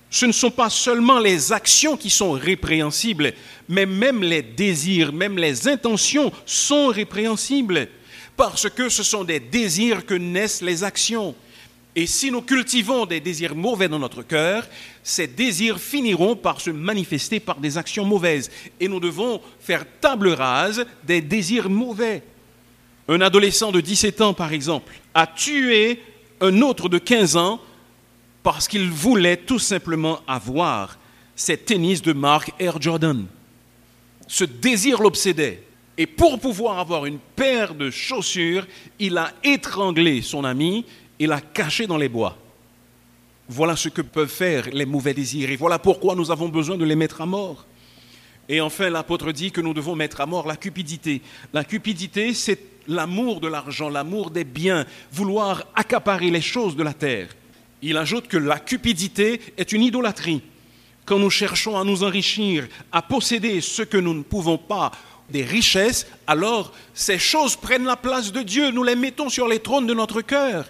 ce 0.09 0.25
ne 0.25 0.31
sont 0.31 0.51
pas 0.51 0.69
seulement 0.69 1.19
les 1.19 1.53
actions 1.53 1.95
qui 1.95 2.09
sont 2.09 2.31
répréhensibles, 2.31 3.33
mais 3.67 3.85
même 3.85 4.23
les 4.23 4.41
désirs, 4.41 5.13
même 5.13 5.37
les 5.37 5.67
intentions 5.67 6.31
sont 6.45 6.87
répréhensibles, 6.87 7.87
parce 8.35 8.69
que 8.69 8.89
ce 8.89 9.03
sont 9.03 9.23
des 9.23 9.39
désirs 9.39 10.05
que 10.05 10.15
naissent 10.15 10.61
les 10.61 10.83
actions. 10.83 11.35
Et 11.95 12.07
si 12.07 12.31
nous 12.31 12.41
cultivons 12.41 13.05
des 13.05 13.19
désirs 13.19 13.55
mauvais 13.55 13.89
dans 13.89 13.99
notre 13.99 14.23
cœur, 14.23 14.65
ces 15.03 15.27
désirs 15.27 15.79
finiront 15.79 16.35
par 16.35 16.61
se 16.61 16.69
manifester 16.69 17.39
par 17.39 17.59
des 17.59 17.77
actions 17.77 18.05
mauvaises. 18.05 18.49
Et 18.79 18.87
nous 18.87 18.99
devons 18.99 19.41
faire 19.59 19.85
table 19.99 20.29
rase 20.29 20.85
des 21.03 21.21
désirs 21.21 21.69
mauvais. 21.69 22.23
Un 23.07 23.21
adolescent 23.21 23.71
de 23.71 23.81
17 23.81 24.21
ans, 24.21 24.33
par 24.33 24.53
exemple, 24.53 24.93
a 25.13 25.25
tué 25.27 25.99
un 26.41 26.61
autre 26.61 26.89
de 26.89 26.99
15 26.99 27.37
ans 27.37 27.59
parce 28.43 28.67
qu'il 28.67 28.89
voulait 28.89 29.37
tout 29.37 29.59
simplement 29.59 30.19
avoir 30.27 30.97
ces 31.35 31.57
tennis 31.57 32.01
de 32.01 32.13
marque 32.13 32.51
Air 32.59 32.81
Jordan. 32.81 33.25
Ce 34.27 34.43
désir 34.43 35.01
l'obsédait. 35.01 35.63
Et 35.97 36.05
pour 36.05 36.39
pouvoir 36.39 36.79
avoir 36.79 37.05
une 37.05 37.19
paire 37.19 37.75
de 37.75 37.89
chaussures, 37.89 38.65
il 38.99 39.17
a 39.17 39.33
étranglé 39.43 40.21
son 40.21 40.45
ami 40.45 40.85
et 41.19 41.27
l'a 41.27 41.41
caché 41.41 41.87
dans 41.87 41.97
les 41.97 42.07
bois. 42.07 42.37
Voilà 43.49 43.75
ce 43.75 43.89
que 43.89 44.01
peuvent 44.01 44.29
faire 44.29 44.69
les 44.71 44.85
mauvais 44.85 45.13
désirs. 45.13 45.49
Et 45.49 45.57
voilà 45.57 45.79
pourquoi 45.79 46.15
nous 46.15 46.31
avons 46.31 46.47
besoin 46.47 46.77
de 46.77 46.85
les 46.85 46.95
mettre 46.95 47.19
à 47.19 47.25
mort. 47.25 47.65
Et 48.47 48.61
enfin, 48.61 48.89
l'apôtre 48.89 49.31
dit 49.31 49.51
que 49.51 49.61
nous 49.61 49.73
devons 49.73 49.95
mettre 49.95 50.21
à 50.21 50.25
mort 50.25 50.47
la 50.47 50.55
cupidité. 50.55 51.21
La 51.53 51.63
cupidité, 51.63 52.33
c'est 52.33 52.59
l'amour 52.87 53.41
de 53.41 53.47
l'argent, 53.47 53.89
l'amour 53.89 54.31
des 54.31 54.43
biens, 54.43 54.85
vouloir 55.11 55.65
accaparer 55.75 56.31
les 56.31 56.41
choses 56.41 56.75
de 56.75 56.83
la 56.83 56.93
terre. 56.93 57.29
Il 57.81 57.97
ajoute 57.97 58.27
que 58.27 58.37
la 58.37 58.59
cupidité 58.59 59.41
est 59.57 59.71
une 59.71 59.83
idolâtrie. 59.83 60.41
Quand 61.05 61.19
nous 61.19 61.29
cherchons 61.29 61.77
à 61.77 61.83
nous 61.83 62.03
enrichir, 62.03 62.67
à 62.91 63.01
posséder 63.01 63.61
ce 63.61 63.81
que 63.81 63.97
nous 63.97 64.13
ne 64.13 64.23
pouvons 64.23 64.57
pas, 64.57 64.91
des 65.29 65.43
richesses, 65.43 66.07
alors 66.27 66.73
ces 66.93 67.19
choses 67.19 67.55
prennent 67.55 67.85
la 67.85 67.95
place 67.95 68.31
de 68.31 68.41
Dieu, 68.41 68.71
nous 68.71 68.83
les 68.83 68.95
mettons 68.95 69.29
sur 69.29 69.47
les 69.47 69.59
trônes 69.59 69.87
de 69.87 69.93
notre 69.93 70.21
cœur 70.21 70.69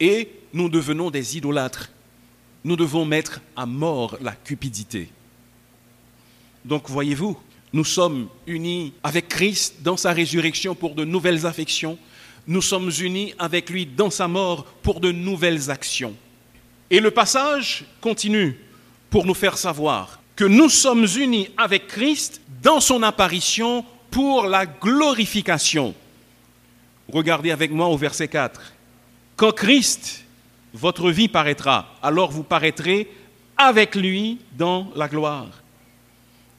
et 0.00 0.30
nous 0.52 0.68
devenons 0.68 1.10
des 1.10 1.36
idolâtres. 1.36 1.90
Nous 2.64 2.76
devons 2.76 3.04
mettre 3.04 3.40
à 3.56 3.66
mort 3.66 4.16
la 4.20 4.32
cupidité. 4.32 5.10
Donc 6.64 6.88
voyez-vous, 6.88 7.38
nous 7.72 7.84
sommes 7.84 8.28
unis 8.46 8.92
avec 9.02 9.28
Christ 9.28 9.76
dans 9.82 9.96
sa 9.96 10.12
résurrection 10.12 10.74
pour 10.74 10.94
de 10.94 11.04
nouvelles 11.04 11.46
affections. 11.46 11.98
Nous 12.48 12.62
sommes 12.62 12.90
unis 13.00 13.34
avec 13.38 13.68
lui 13.68 13.84
dans 13.84 14.08
sa 14.08 14.26
mort 14.26 14.64
pour 14.82 15.00
de 15.00 15.12
nouvelles 15.12 15.70
actions. 15.70 16.16
Et 16.88 16.98
le 16.98 17.10
passage 17.10 17.84
continue 18.00 18.58
pour 19.10 19.26
nous 19.26 19.34
faire 19.34 19.58
savoir 19.58 20.18
que 20.34 20.46
nous 20.46 20.70
sommes 20.70 21.06
unis 21.18 21.50
avec 21.58 21.88
Christ 21.88 22.40
dans 22.62 22.80
son 22.80 23.02
apparition 23.02 23.84
pour 24.10 24.46
la 24.46 24.64
glorification. 24.64 25.94
Regardez 27.12 27.50
avec 27.50 27.70
moi 27.70 27.88
au 27.88 27.98
verset 27.98 28.28
4. 28.28 28.72
Quand 29.36 29.52
Christ, 29.52 30.24
votre 30.72 31.10
vie 31.10 31.28
paraîtra, 31.28 31.94
alors 32.02 32.30
vous 32.30 32.44
paraîtrez 32.44 33.10
avec 33.58 33.94
lui 33.94 34.38
dans 34.56 34.90
la 34.96 35.08
gloire. 35.08 35.48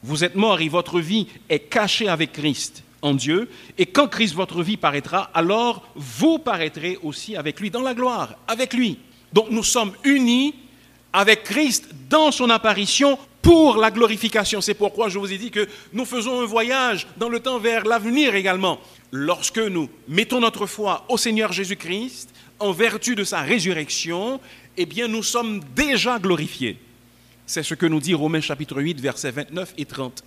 Vous 0.04 0.22
êtes 0.22 0.36
mort 0.36 0.60
et 0.60 0.68
votre 0.68 1.00
vie 1.00 1.26
est 1.48 1.58
cachée 1.58 2.08
avec 2.08 2.30
Christ 2.30 2.84
en 3.02 3.14
Dieu. 3.14 3.48
Et 3.78 3.86
quand 3.86 4.08
Christ, 4.08 4.34
votre 4.34 4.62
vie, 4.62 4.76
paraîtra, 4.76 5.30
alors 5.34 5.88
vous 5.94 6.38
paraîtrez 6.38 6.98
aussi 7.02 7.36
avec 7.36 7.60
lui 7.60 7.70
dans 7.70 7.82
la 7.82 7.94
gloire, 7.94 8.34
avec 8.46 8.74
lui. 8.74 8.98
Donc 9.32 9.50
nous 9.50 9.64
sommes 9.64 9.92
unis 10.04 10.54
avec 11.12 11.44
Christ 11.44 11.88
dans 12.08 12.30
son 12.30 12.50
apparition 12.50 13.18
pour 13.42 13.76
la 13.76 13.90
glorification. 13.90 14.60
C'est 14.60 14.74
pourquoi 14.74 15.08
je 15.08 15.18
vous 15.18 15.32
ai 15.32 15.38
dit 15.38 15.50
que 15.50 15.68
nous 15.92 16.04
faisons 16.04 16.40
un 16.40 16.46
voyage 16.46 17.06
dans 17.16 17.28
le 17.28 17.40
temps 17.40 17.58
vers 17.58 17.84
l'avenir 17.84 18.34
également. 18.34 18.78
Lorsque 19.12 19.58
nous 19.58 19.88
mettons 20.08 20.40
notre 20.40 20.66
foi 20.66 21.04
au 21.08 21.16
Seigneur 21.16 21.52
Jésus-Christ, 21.52 22.30
en 22.58 22.72
vertu 22.72 23.14
de 23.14 23.24
sa 23.24 23.40
résurrection, 23.40 24.40
eh 24.76 24.86
bien 24.86 25.08
nous 25.08 25.22
sommes 25.22 25.62
déjà 25.74 26.18
glorifiés. 26.18 26.78
C'est 27.46 27.62
ce 27.62 27.74
que 27.74 27.86
nous 27.86 28.00
dit 28.00 28.14
Romains 28.14 28.40
chapitre 28.40 28.80
8, 28.80 29.00
versets 29.00 29.30
29 29.32 29.74
et 29.78 29.84
30. 29.84 30.22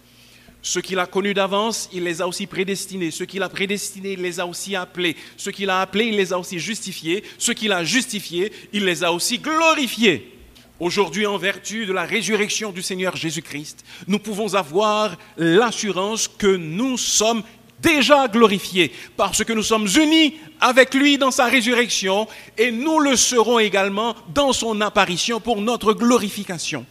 Ceux 0.66 0.80
qu'il 0.80 0.98
a 0.98 1.06
connus 1.06 1.34
d'avance, 1.34 1.90
il 1.92 2.06
les 2.06 2.22
a 2.22 2.28
aussi 2.28 2.48
prédestinés. 2.48 3.12
Ceux 3.12 3.26
qu'il 3.26 3.44
a 3.44 3.50
prédestinés, 3.50 4.14
il 4.14 4.22
les 4.22 4.40
a 4.40 4.48
aussi 4.48 4.78
appelés. 4.78 5.18
Ceux 5.36 5.52
qu'il 5.52 5.70
a 5.70 5.82
appelés, 5.82 6.06
il 6.06 6.16
les 6.16 6.32
a 6.32 6.40
aussi 6.40 6.58
justifiés. 6.58 7.22
Ceux 7.38 7.54
qu'il 7.54 7.74
a 7.74 7.84
justifiés, 7.84 8.52
il 8.72 8.86
les 8.86 9.04
a 9.04 9.12
aussi 9.12 9.40
glorifiés. 9.40 10.32
Aujourd'hui, 10.80 11.26
en 11.26 11.38
vertu 11.38 11.86
de 11.86 11.92
la 11.92 12.06
résurrection 12.06 12.72
du 12.72 12.82
Seigneur 12.82 13.18
Jésus-Christ, 13.18 13.84
nous 14.08 14.20
pouvons 14.20 14.56
avoir 14.56 15.18
l'assurance 15.36 16.30
que 16.30 16.56
nous 16.56 16.98
sommes 16.98 17.44
déjà 17.82 18.30
glorifiés 18.30 18.94
parce 19.18 19.44
que 19.44 19.52
nous 19.52 19.64
sommes 19.64 19.88
unis 19.98 20.36
avec 20.62 20.94
lui 20.94 21.18
dans 21.18 21.32
sa 21.32 21.46
résurrection 21.46 22.26
et 22.58 22.72
nous 22.72 23.00
le 23.00 23.18
serons 23.18 23.60
également 23.60 24.16
dans 24.34 24.54
son 24.54 24.80
apparition 24.80 25.42
pour 25.42 25.60
notre 25.60 25.94
glorification. 25.94 26.86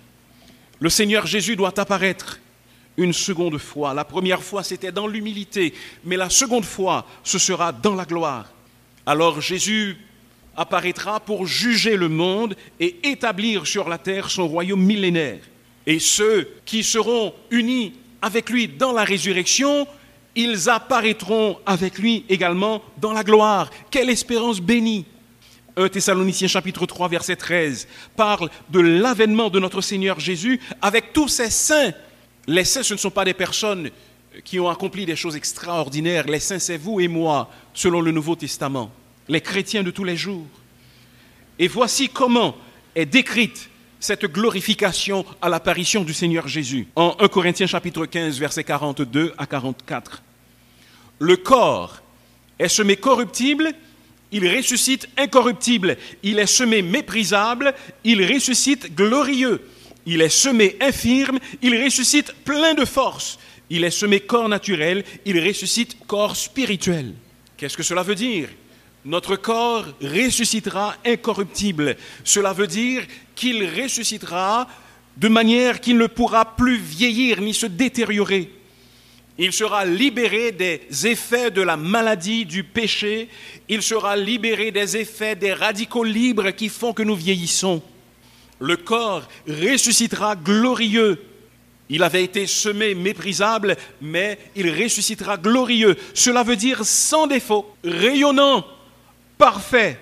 Le 0.78 0.90
Seigneur 0.90 1.26
Jésus 1.26 1.56
doit 1.56 1.80
apparaître 1.80 2.38
une 3.02 3.12
seconde 3.12 3.58
fois. 3.58 3.94
La 3.94 4.04
première 4.04 4.42
fois, 4.42 4.62
c'était 4.62 4.92
dans 4.92 5.06
l'humilité, 5.06 5.74
mais 6.04 6.16
la 6.16 6.30
seconde 6.30 6.64
fois, 6.64 7.06
ce 7.22 7.38
sera 7.38 7.72
dans 7.72 7.94
la 7.94 8.04
gloire. 8.04 8.52
Alors 9.04 9.40
Jésus 9.40 9.96
apparaîtra 10.56 11.20
pour 11.20 11.46
juger 11.46 11.96
le 11.96 12.08
monde 12.08 12.56
et 12.78 12.96
établir 13.02 13.66
sur 13.66 13.88
la 13.88 13.98
terre 13.98 14.30
son 14.30 14.46
royaume 14.46 14.82
millénaire. 14.82 15.40
Et 15.86 15.98
ceux 15.98 16.48
qui 16.64 16.84
seront 16.84 17.34
unis 17.50 17.94
avec 18.20 18.50
lui 18.50 18.68
dans 18.68 18.92
la 18.92 19.04
résurrection, 19.04 19.86
ils 20.34 20.68
apparaîtront 20.68 21.58
avec 21.66 21.98
lui 21.98 22.24
également 22.28 22.82
dans 22.98 23.12
la 23.12 23.24
gloire. 23.24 23.70
Quelle 23.90 24.10
espérance 24.10 24.60
bénie 24.60 25.04
1 25.76 25.88
Thessaloniciens 25.88 26.48
chapitre 26.48 26.86
3 26.86 27.08
verset 27.08 27.36
13 27.36 27.88
parle 28.16 28.50
de 28.70 28.80
l'avènement 28.80 29.50
de 29.50 29.58
notre 29.58 29.80
Seigneur 29.80 30.20
Jésus 30.20 30.60
avec 30.80 31.12
tous 31.12 31.28
ses 31.28 31.50
saints. 31.50 31.92
Les 32.46 32.64
saints, 32.64 32.82
ce 32.82 32.94
ne 32.94 32.98
sont 32.98 33.10
pas 33.10 33.24
des 33.24 33.34
personnes 33.34 33.90
qui 34.44 34.58
ont 34.58 34.68
accompli 34.68 35.06
des 35.06 35.16
choses 35.16 35.36
extraordinaires. 35.36 36.26
Les 36.26 36.40
saints, 36.40 36.58
c'est 36.58 36.78
vous 36.78 37.00
et 37.00 37.08
moi, 37.08 37.50
selon 37.74 38.00
le 38.00 38.10
Nouveau 38.10 38.34
Testament 38.36 38.90
les 39.28 39.40
chrétiens 39.40 39.82
de 39.82 39.90
tous 39.90 40.04
les 40.04 40.16
jours. 40.16 40.46
Et 41.58 41.68
voici 41.68 42.08
comment 42.08 42.56
est 42.94 43.06
décrite 43.06 43.68
cette 44.00 44.26
glorification 44.26 45.24
à 45.40 45.48
l'apparition 45.48 46.02
du 46.02 46.12
Seigneur 46.12 46.48
Jésus. 46.48 46.88
En 46.96 47.16
1 47.20 47.28
Corinthiens 47.28 47.66
chapitre 47.66 48.06
15, 48.06 48.38
versets 48.38 48.64
42 48.64 49.32
à 49.38 49.46
44. 49.46 50.22
Le 51.20 51.36
corps 51.36 52.02
est 52.58 52.68
semé 52.68 52.96
corruptible, 52.96 53.72
il 54.32 54.48
ressuscite 54.48 55.08
incorruptible. 55.16 55.96
Il 56.22 56.38
est 56.38 56.46
semé 56.46 56.82
méprisable, 56.82 57.74
il 58.02 58.24
ressuscite 58.32 58.94
glorieux. 58.94 59.62
Il 60.06 60.20
est 60.20 60.28
semé 60.28 60.76
infirme, 60.80 61.38
il 61.62 61.82
ressuscite 61.82 62.32
plein 62.44 62.74
de 62.74 62.84
force. 62.84 63.38
Il 63.70 63.84
est 63.84 63.90
semé 63.90 64.20
corps 64.20 64.48
naturel, 64.48 65.04
il 65.24 65.38
ressuscite 65.40 65.96
corps 66.06 66.36
spirituel. 66.36 67.14
Qu'est-ce 67.56 67.76
que 67.76 67.82
cela 67.82 68.02
veut 68.02 68.14
dire? 68.14 68.48
Notre 69.04 69.36
corps 69.36 69.86
ressuscitera 70.00 70.96
incorruptible. 71.04 71.96
Cela 72.24 72.52
veut 72.52 72.66
dire 72.66 73.04
qu'il 73.34 73.64
ressuscitera 73.64 74.68
de 75.16 75.28
manière 75.28 75.80
qu'il 75.80 75.98
ne 75.98 76.06
pourra 76.06 76.56
plus 76.56 76.76
vieillir 76.78 77.40
ni 77.40 77.54
se 77.54 77.66
détériorer. 77.66 78.50
Il 79.38 79.52
sera 79.52 79.84
libéré 79.84 80.52
des 80.52 80.82
effets 81.06 81.50
de 81.50 81.62
la 81.62 81.76
maladie, 81.76 82.44
du 82.44 82.64
péché. 82.64 83.28
Il 83.68 83.82
sera 83.82 84.16
libéré 84.16 84.70
des 84.70 84.96
effets 84.96 85.34
des 85.34 85.52
radicaux 85.52 86.04
libres 86.04 86.50
qui 86.50 86.68
font 86.68 86.92
que 86.92 87.02
nous 87.02 87.16
vieillissons. 87.16 87.82
Le 88.62 88.76
corps 88.76 89.26
ressuscitera 89.48 90.36
glorieux. 90.36 91.20
Il 91.88 92.04
avait 92.04 92.22
été 92.22 92.46
semé 92.46 92.94
méprisable, 92.94 93.76
mais 94.00 94.38
il 94.54 94.70
ressuscitera 94.70 95.36
glorieux. 95.36 95.96
Cela 96.14 96.44
veut 96.44 96.54
dire 96.54 96.84
sans 96.84 97.26
défaut, 97.26 97.74
rayonnant, 97.82 98.64
parfait. 99.36 99.98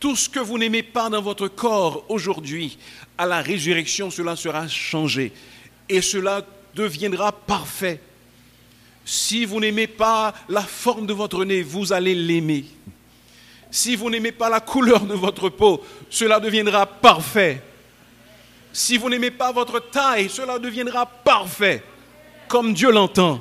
Tout 0.00 0.16
ce 0.16 0.28
que 0.28 0.40
vous 0.40 0.58
n'aimez 0.58 0.82
pas 0.82 1.08
dans 1.08 1.22
votre 1.22 1.46
corps 1.46 2.04
aujourd'hui, 2.08 2.78
à 3.16 3.26
la 3.26 3.40
résurrection, 3.40 4.10
cela 4.10 4.34
sera 4.34 4.66
changé. 4.66 5.30
Et 5.88 6.02
cela 6.02 6.44
deviendra 6.74 7.30
parfait. 7.30 8.00
Si 9.04 9.44
vous 9.44 9.60
n'aimez 9.60 9.86
pas 9.86 10.34
la 10.48 10.62
forme 10.62 11.06
de 11.06 11.12
votre 11.12 11.44
nez, 11.44 11.62
vous 11.62 11.92
allez 11.92 12.16
l'aimer. 12.16 12.64
Si 13.70 13.94
vous 13.94 14.10
n'aimez 14.10 14.32
pas 14.32 14.50
la 14.50 14.58
couleur 14.58 15.02
de 15.02 15.14
votre 15.14 15.48
peau, 15.48 15.80
cela 16.10 16.40
deviendra 16.40 16.86
parfait. 16.86 17.62
Si 18.76 18.98
vous 18.98 19.08
n'aimez 19.08 19.30
pas 19.30 19.52
votre 19.52 19.78
taille, 19.78 20.28
cela 20.28 20.58
deviendra 20.58 21.06
parfait, 21.06 21.80
comme 22.48 22.74
Dieu 22.74 22.90
l'entend. 22.90 23.40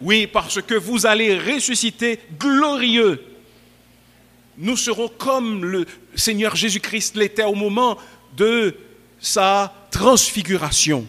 Oui, 0.00 0.26
parce 0.26 0.62
que 0.62 0.72
vous 0.74 1.04
allez 1.04 1.38
ressusciter 1.38 2.18
glorieux. 2.38 3.22
Nous 4.56 4.78
serons 4.78 5.08
comme 5.08 5.66
le 5.66 5.84
Seigneur 6.14 6.56
Jésus-Christ 6.56 7.16
l'était 7.16 7.44
au 7.44 7.54
moment 7.54 7.98
de 8.34 8.74
sa 9.20 9.70
transfiguration 9.90 11.06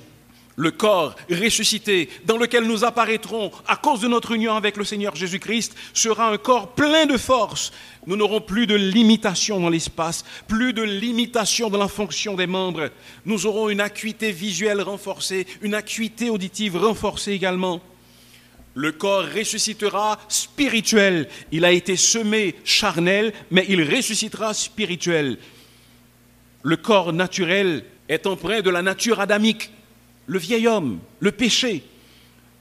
le 0.55 0.71
corps 0.71 1.15
ressuscité 1.29 2.09
dans 2.25 2.37
lequel 2.37 2.65
nous 2.65 2.83
apparaîtrons 2.83 3.51
à 3.67 3.75
cause 3.75 4.01
de 4.01 4.07
notre 4.07 4.31
union 4.31 4.55
avec 4.55 4.77
le 4.77 4.83
Seigneur 4.83 5.15
Jésus-Christ 5.15 5.75
sera 5.93 6.29
un 6.29 6.37
corps 6.37 6.73
plein 6.73 7.05
de 7.05 7.17
force. 7.17 7.71
Nous 8.05 8.15
n'aurons 8.15 8.41
plus 8.41 8.67
de 8.67 8.75
limitation 8.75 9.59
dans 9.59 9.69
l'espace, 9.69 10.23
plus 10.47 10.73
de 10.73 10.83
limitation 10.83 11.69
dans 11.69 11.77
la 11.77 11.87
fonction 11.87 12.35
des 12.35 12.47
membres. 12.47 12.89
Nous 13.25 13.45
aurons 13.45 13.69
une 13.69 13.81
acuité 13.81 14.31
visuelle 14.31 14.81
renforcée, 14.81 15.47
une 15.61 15.73
acuité 15.73 16.29
auditive 16.29 16.77
renforcée 16.77 17.31
également. 17.31 17.81
Le 18.75 18.91
corps 18.91 19.25
ressuscitera 19.35 20.19
spirituel. 20.27 21.29
Il 21.51 21.63
a 21.63 21.71
été 21.71 21.95
semé 21.95 22.55
charnel, 22.63 23.31
mais 23.51 23.65
il 23.69 23.83
ressuscitera 23.83 24.53
spirituel. 24.53 25.37
Le 26.63 26.77
corps 26.77 27.13
naturel 27.13 27.85
est 28.09 28.25
empreint 28.25 28.61
de 28.61 28.69
la 28.69 28.81
nature 28.81 29.19
adamique 29.19 29.69
le 30.25 30.39
vieil 30.39 30.67
homme, 30.67 30.99
le 31.19 31.31
péché. 31.31 31.83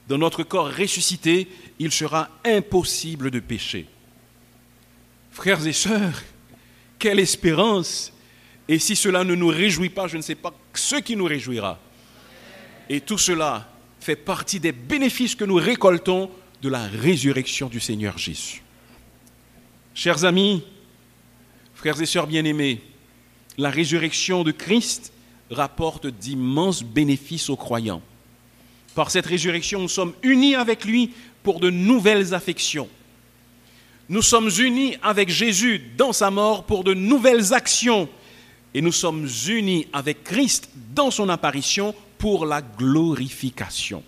Dans 0.07 0.17
notre 0.17 0.43
corps 0.43 0.71
ressuscité, 0.71 1.47
il 1.79 1.91
sera 1.91 2.29
impossible 2.43 3.31
de 3.31 3.39
pécher. 3.39 3.87
Frères 5.31 5.65
et 5.65 5.73
sœurs, 5.73 6.21
quelle 6.99 7.19
espérance 7.19 8.13
Et 8.67 8.79
si 8.79 8.95
cela 8.95 9.23
ne 9.23 9.35
nous 9.35 9.47
réjouit 9.47 9.89
pas, 9.89 10.07
je 10.07 10.17
ne 10.17 10.21
sais 10.21 10.35
pas 10.35 10.53
ce 10.73 10.97
qui 10.97 11.15
nous 11.15 11.25
réjouira. 11.25 11.79
Et 12.89 13.01
tout 13.01 13.17
cela 13.17 13.69
fait 13.99 14.15
partie 14.15 14.59
des 14.59 14.73
bénéfices 14.73 15.35
que 15.35 15.45
nous 15.45 15.55
récoltons 15.55 16.29
de 16.61 16.69
la 16.69 16.85
résurrection 16.87 17.67
du 17.67 17.79
Seigneur 17.79 18.17
Jésus. 18.17 18.61
Chers 19.93 20.25
amis, 20.25 20.63
frères 21.73 22.01
et 22.01 22.05
sœurs 22.05 22.27
bien-aimés, 22.27 22.81
la 23.57 23.69
résurrection 23.69 24.43
de 24.43 24.51
Christ 24.51 25.12
rapporte 25.53 26.07
d'immenses 26.07 26.83
bénéfices 26.83 27.49
aux 27.49 27.55
croyants. 27.55 28.01
Par 28.95 29.09
cette 29.09 29.25
résurrection, 29.25 29.79
nous 29.79 29.89
sommes 29.89 30.13
unis 30.21 30.55
avec 30.55 30.85
lui 30.85 31.11
pour 31.41 31.59
de 31.59 31.69
nouvelles 31.69 32.33
affections. 32.33 32.89
Nous 34.09 34.21
sommes 34.21 34.49
unis 34.59 34.97
avec 35.01 35.29
Jésus 35.29 35.81
dans 35.97 36.13
sa 36.13 36.29
mort 36.29 36.65
pour 36.65 36.83
de 36.83 36.93
nouvelles 36.93 37.53
actions. 37.53 38.09
Et 38.73 38.81
nous 38.81 38.91
sommes 38.91 39.27
unis 39.47 39.87
avec 39.93 40.23
Christ 40.23 40.69
dans 40.93 41.11
son 41.11 41.29
apparition 41.29 41.95
pour 42.17 42.45
la 42.45 42.61
glorification. 42.61 44.03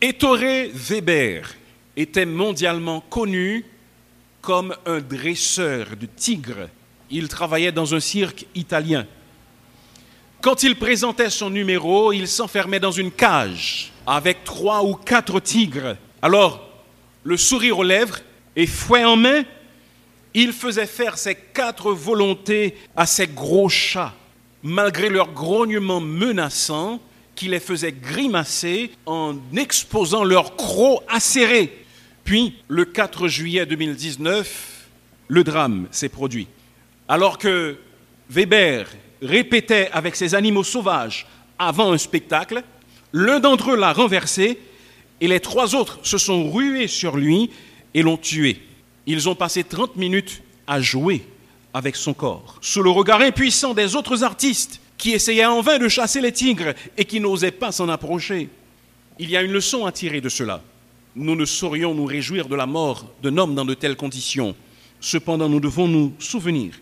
Ettore 0.00 0.68
Weber 0.72 1.54
était 1.96 2.26
mondialement 2.26 3.00
connu 3.00 3.64
comme 4.40 4.74
un 4.84 5.00
dresseur 5.00 5.96
de 5.96 6.06
tigres. 6.06 6.68
Il 7.10 7.28
travaillait 7.28 7.72
dans 7.72 7.94
un 7.94 8.00
cirque 8.00 8.46
italien. 8.54 9.06
Quand 10.44 10.62
il 10.62 10.76
présentait 10.76 11.30
son 11.30 11.48
numéro, 11.48 12.12
il 12.12 12.28
s'enfermait 12.28 12.78
dans 12.78 12.90
une 12.90 13.10
cage 13.10 13.94
avec 14.06 14.44
trois 14.44 14.84
ou 14.84 14.92
quatre 14.92 15.40
tigres. 15.40 15.96
Alors, 16.20 16.68
le 17.22 17.38
sourire 17.38 17.78
aux 17.78 17.82
lèvres 17.82 18.18
et 18.54 18.66
fouet 18.66 19.06
en 19.06 19.16
main, 19.16 19.44
il 20.34 20.52
faisait 20.52 20.84
faire 20.84 21.16
ses 21.16 21.34
quatre 21.34 21.92
volontés 21.92 22.76
à 22.94 23.06
ces 23.06 23.26
gros 23.26 23.70
chats, 23.70 24.12
malgré 24.62 25.08
leur 25.08 25.32
grognement 25.32 26.02
menaçant 26.02 27.00
qui 27.34 27.48
les 27.48 27.58
faisait 27.58 27.92
grimacer 27.92 28.90
en 29.06 29.36
exposant 29.56 30.24
leurs 30.24 30.56
crocs 30.56 31.02
acérés. 31.08 31.86
Puis, 32.22 32.56
le 32.68 32.84
4 32.84 33.28
juillet 33.28 33.64
2019, 33.64 34.88
le 35.26 35.42
drame 35.42 35.88
s'est 35.90 36.10
produit. 36.10 36.48
Alors 37.08 37.38
que 37.38 37.78
Weber 38.28 38.84
répétait 39.24 39.88
avec 39.92 40.16
ces 40.16 40.34
animaux 40.34 40.62
sauvages 40.62 41.26
avant 41.58 41.92
un 41.92 41.98
spectacle, 41.98 42.62
l'un 43.12 43.40
d'entre 43.40 43.72
eux 43.72 43.76
l'a 43.76 43.92
renversé 43.92 44.58
et 45.20 45.28
les 45.28 45.40
trois 45.40 45.74
autres 45.74 45.98
se 46.02 46.18
sont 46.18 46.50
rués 46.50 46.88
sur 46.88 47.16
lui 47.16 47.50
et 47.94 48.02
l'ont 48.02 48.16
tué. 48.16 48.60
Ils 49.06 49.28
ont 49.28 49.34
passé 49.34 49.64
30 49.64 49.96
minutes 49.96 50.42
à 50.66 50.80
jouer 50.80 51.24
avec 51.72 51.96
son 51.96 52.14
corps, 52.14 52.58
sous 52.60 52.82
le 52.82 52.90
regard 52.90 53.20
impuissant 53.20 53.74
des 53.74 53.96
autres 53.96 54.22
artistes 54.22 54.80
qui 54.96 55.12
essayaient 55.12 55.44
en 55.44 55.60
vain 55.60 55.78
de 55.78 55.88
chasser 55.88 56.20
les 56.20 56.32
tigres 56.32 56.74
et 56.96 57.04
qui 57.04 57.20
n'osaient 57.20 57.50
pas 57.50 57.72
s'en 57.72 57.88
approcher. 57.88 58.48
Il 59.18 59.30
y 59.30 59.36
a 59.36 59.42
une 59.42 59.52
leçon 59.52 59.84
à 59.86 59.92
tirer 59.92 60.20
de 60.20 60.28
cela. 60.28 60.62
Nous 61.16 61.36
ne 61.36 61.44
saurions 61.44 61.94
nous 61.94 62.06
réjouir 62.06 62.48
de 62.48 62.56
la 62.56 62.66
mort 62.66 63.06
d'un 63.22 63.36
homme 63.38 63.54
dans 63.54 63.64
de 63.64 63.74
telles 63.74 63.96
conditions. 63.96 64.54
Cependant, 65.00 65.48
nous 65.48 65.60
devons 65.60 65.86
nous 65.86 66.12
souvenir 66.18 66.74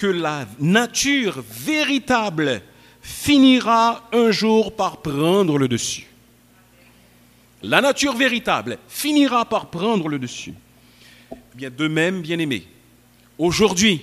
que 0.00 0.06
la 0.06 0.46
nature 0.58 1.44
véritable 1.46 2.62
finira 3.02 4.08
un 4.14 4.30
jour 4.30 4.74
par 4.74 5.02
prendre 5.02 5.58
le 5.58 5.68
dessus. 5.68 6.06
La 7.62 7.82
nature 7.82 8.16
véritable 8.16 8.78
finira 8.88 9.44
par 9.44 9.66
prendre 9.66 10.08
le 10.08 10.18
dessus. 10.18 10.54
Eh 11.30 11.36
bien, 11.54 11.68
de 11.68 11.86
même, 11.86 12.22
bien-aimés, 12.22 12.66
aujourd'hui, 13.36 14.00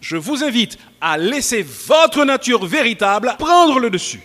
je 0.00 0.16
vous 0.16 0.42
invite 0.42 0.78
à 1.00 1.16
laisser 1.16 1.62
votre 1.62 2.24
nature 2.24 2.66
véritable 2.66 3.36
prendre 3.38 3.78
le 3.78 3.88
dessus. 3.88 4.22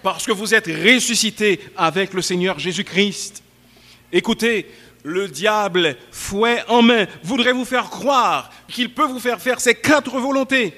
Parce 0.00 0.24
que 0.24 0.32
vous 0.32 0.54
êtes 0.54 0.68
ressuscité 0.68 1.58
avec 1.76 2.14
le 2.14 2.22
Seigneur 2.22 2.60
Jésus-Christ. 2.60 3.42
Écoutez, 4.12 4.70
le 5.06 5.28
diable, 5.28 5.96
fouet 6.10 6.64
en 6.66 6.82
main, 6.82 7.06
voudrait 7.22 7.52
vous 7.52 7.64
faire 7.64 7.90
croire 7.90 8.50
qu'il 8.66 8.92
peut 8.92 9.06
vous 9.06 9.20
faire 9.20 9.40
faire 9.40 9.60
ses 9.60 9.76
quatre 9.76 10.18
volontés? 10.18 10.74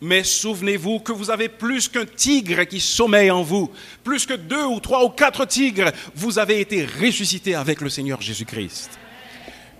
Mais 0.00 0.22
souvenez-vous 0.22 1.00
que 1.00 1.10
vous 1.10 1.28
avez 1.28 1.48
plus 1.48 1.88
qu'un 1.88 2.06
tigre 2.06 2.62
qui 2.62 2.78
sommeille 2.78 3.32
en 3.32 3.42
vous, 3.42 3.68
plus 4.04 4.26
que 4.26 4.34
deux 4.34 4.64
ou 4.64 4.78
trois 4.78 5.04
ou 5.04 5.08
quatre 5.08 5.44
tigres, 5.44 5.90
vous 6.14 6.38
avez 6.38 6.60
été 6.60 6.86
ressuscité 6.86 7.56
avec 7.56 7.80
le 7.80 7.90
Seigneur 7.90 8.20
Jésus-Christ. 8.20 8.96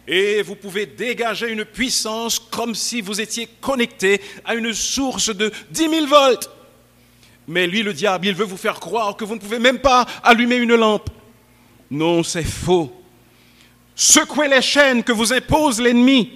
Et 0.08 0.42
vous 0.42 0.56
pouvez 0.56 0.86
dégager 0.86 1.48
une 1.52 1.64
puissance 1.64 2.40
comme 2.40 2.74
si 2.74 3.00
vous 3.00 3.20
étiez 3.20 3.48
connecté 3.60 4.20
à 4.44 4.56
une 4.56 4.72
source 4.72 5.32
de 5.32 5.52
10 5.70 5.88
000 5.88 6.06
volts. 6.06 6.50
Mais 7.46 7.68
lui, 7.68 7.84
le 7.84 7.92
diable, 7.92 8.26
il 8.26 8.34
veut 8.34 8.44
vous 8.44 8.56
faire 8.56 8.80
croire 8.80 9.16
que 9.16 9.24
vous 9.24 9.36
ne 9.36 9.40
pouvez 9.40 9.60
même 9.60 9.78
pas 9.78 10.04
allumer 10.24 10.56
une 10.56 10.74
lampe. 10.74 11.10
Non, 11.92 12.24
c'est 12.24 12.42
faux 12.42 12.97
secouez 13.98 14.48
les 14.48 14.62
chaînes 14.62 15.02
que 15.02 15.12
vous 15.12 15.32
impose 15.32 15.80
l'ennemi 15.80 16.30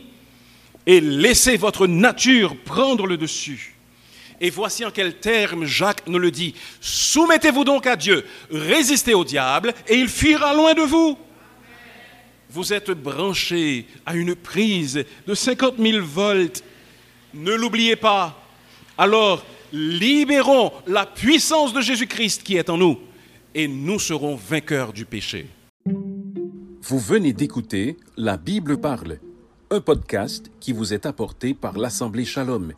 et 0.85 1.01
laissez 1.01 1.57
votre 1.57 1.87
nature 1.87 2.57
prendre 2.65 3.07
le 3.07 3.17
dessus. 3.17 3.77
Et 4.41 4.51
voici 4.51 4.85
en 4.85 4.91
quels 4.91 5.21
termes 5.21 5.65
Jacques 5.65 6.03
nous 6.09 6.19
le 6.19 6.33
dit. 6.33 6.55
Soumettez-vous 6.81 7.63
donc 7.63 7.87
à 7.87 7.95
Dieu, 7.95 8.27
résistez 8.51 9.15
au 9.15 9.25
diable 9.25 9.73
et 9.87 9.95
il 9.95 10.09
fuira 10.09 10.53
loin 10.55 10.75
de 10.75 10.83
vous. 10.83 11.17
Vous 12.51 12.73
êtes 12.73 12.91
branché 12.91 13.87
à 14.05 14.17
une 14.17 14.35
prise 14.35 15.05
de 15.27 15.35
50 15.35 15.77
000 15.79 16.05
volts. 16.05 16.65
Ne 17.33 17.55
l'oubliez 17.55 17.95
pas. 17.95 18.45
Alors, 18.99 19.47
libérons 19.73 20.73
la 20.89 21.07
puissance 21.07 21.73
de 21.73 21.81
Jésus-Christ 21.81 22.43
qui 22.43 22.57
est 22.57 22.69
en 22.69 22.77
nous 22.77 23.01
et 23.55 23.69
nous 23.69 24.01
serons 24.01 24.35
vainqueurs 24.35 24.93
du 24.93 25.05
péché. 25.05 25.47
Vous 26.85 26.99
venez 26.99 27.33
d'écouter 27.33 27.97
La 28.17 28.37
Bible 28.37 28.77
parle, 28.77 29.21
un 29.71 29.81
podcast 29.81 30.51
qui 30.59 30.73
vous 30.73 30.93
est 30.93 31.07
apporté 31.07 31.55
par 31.55 31.79
l'Assemblée 31.79 32.25
Shalom. 32.25 32.73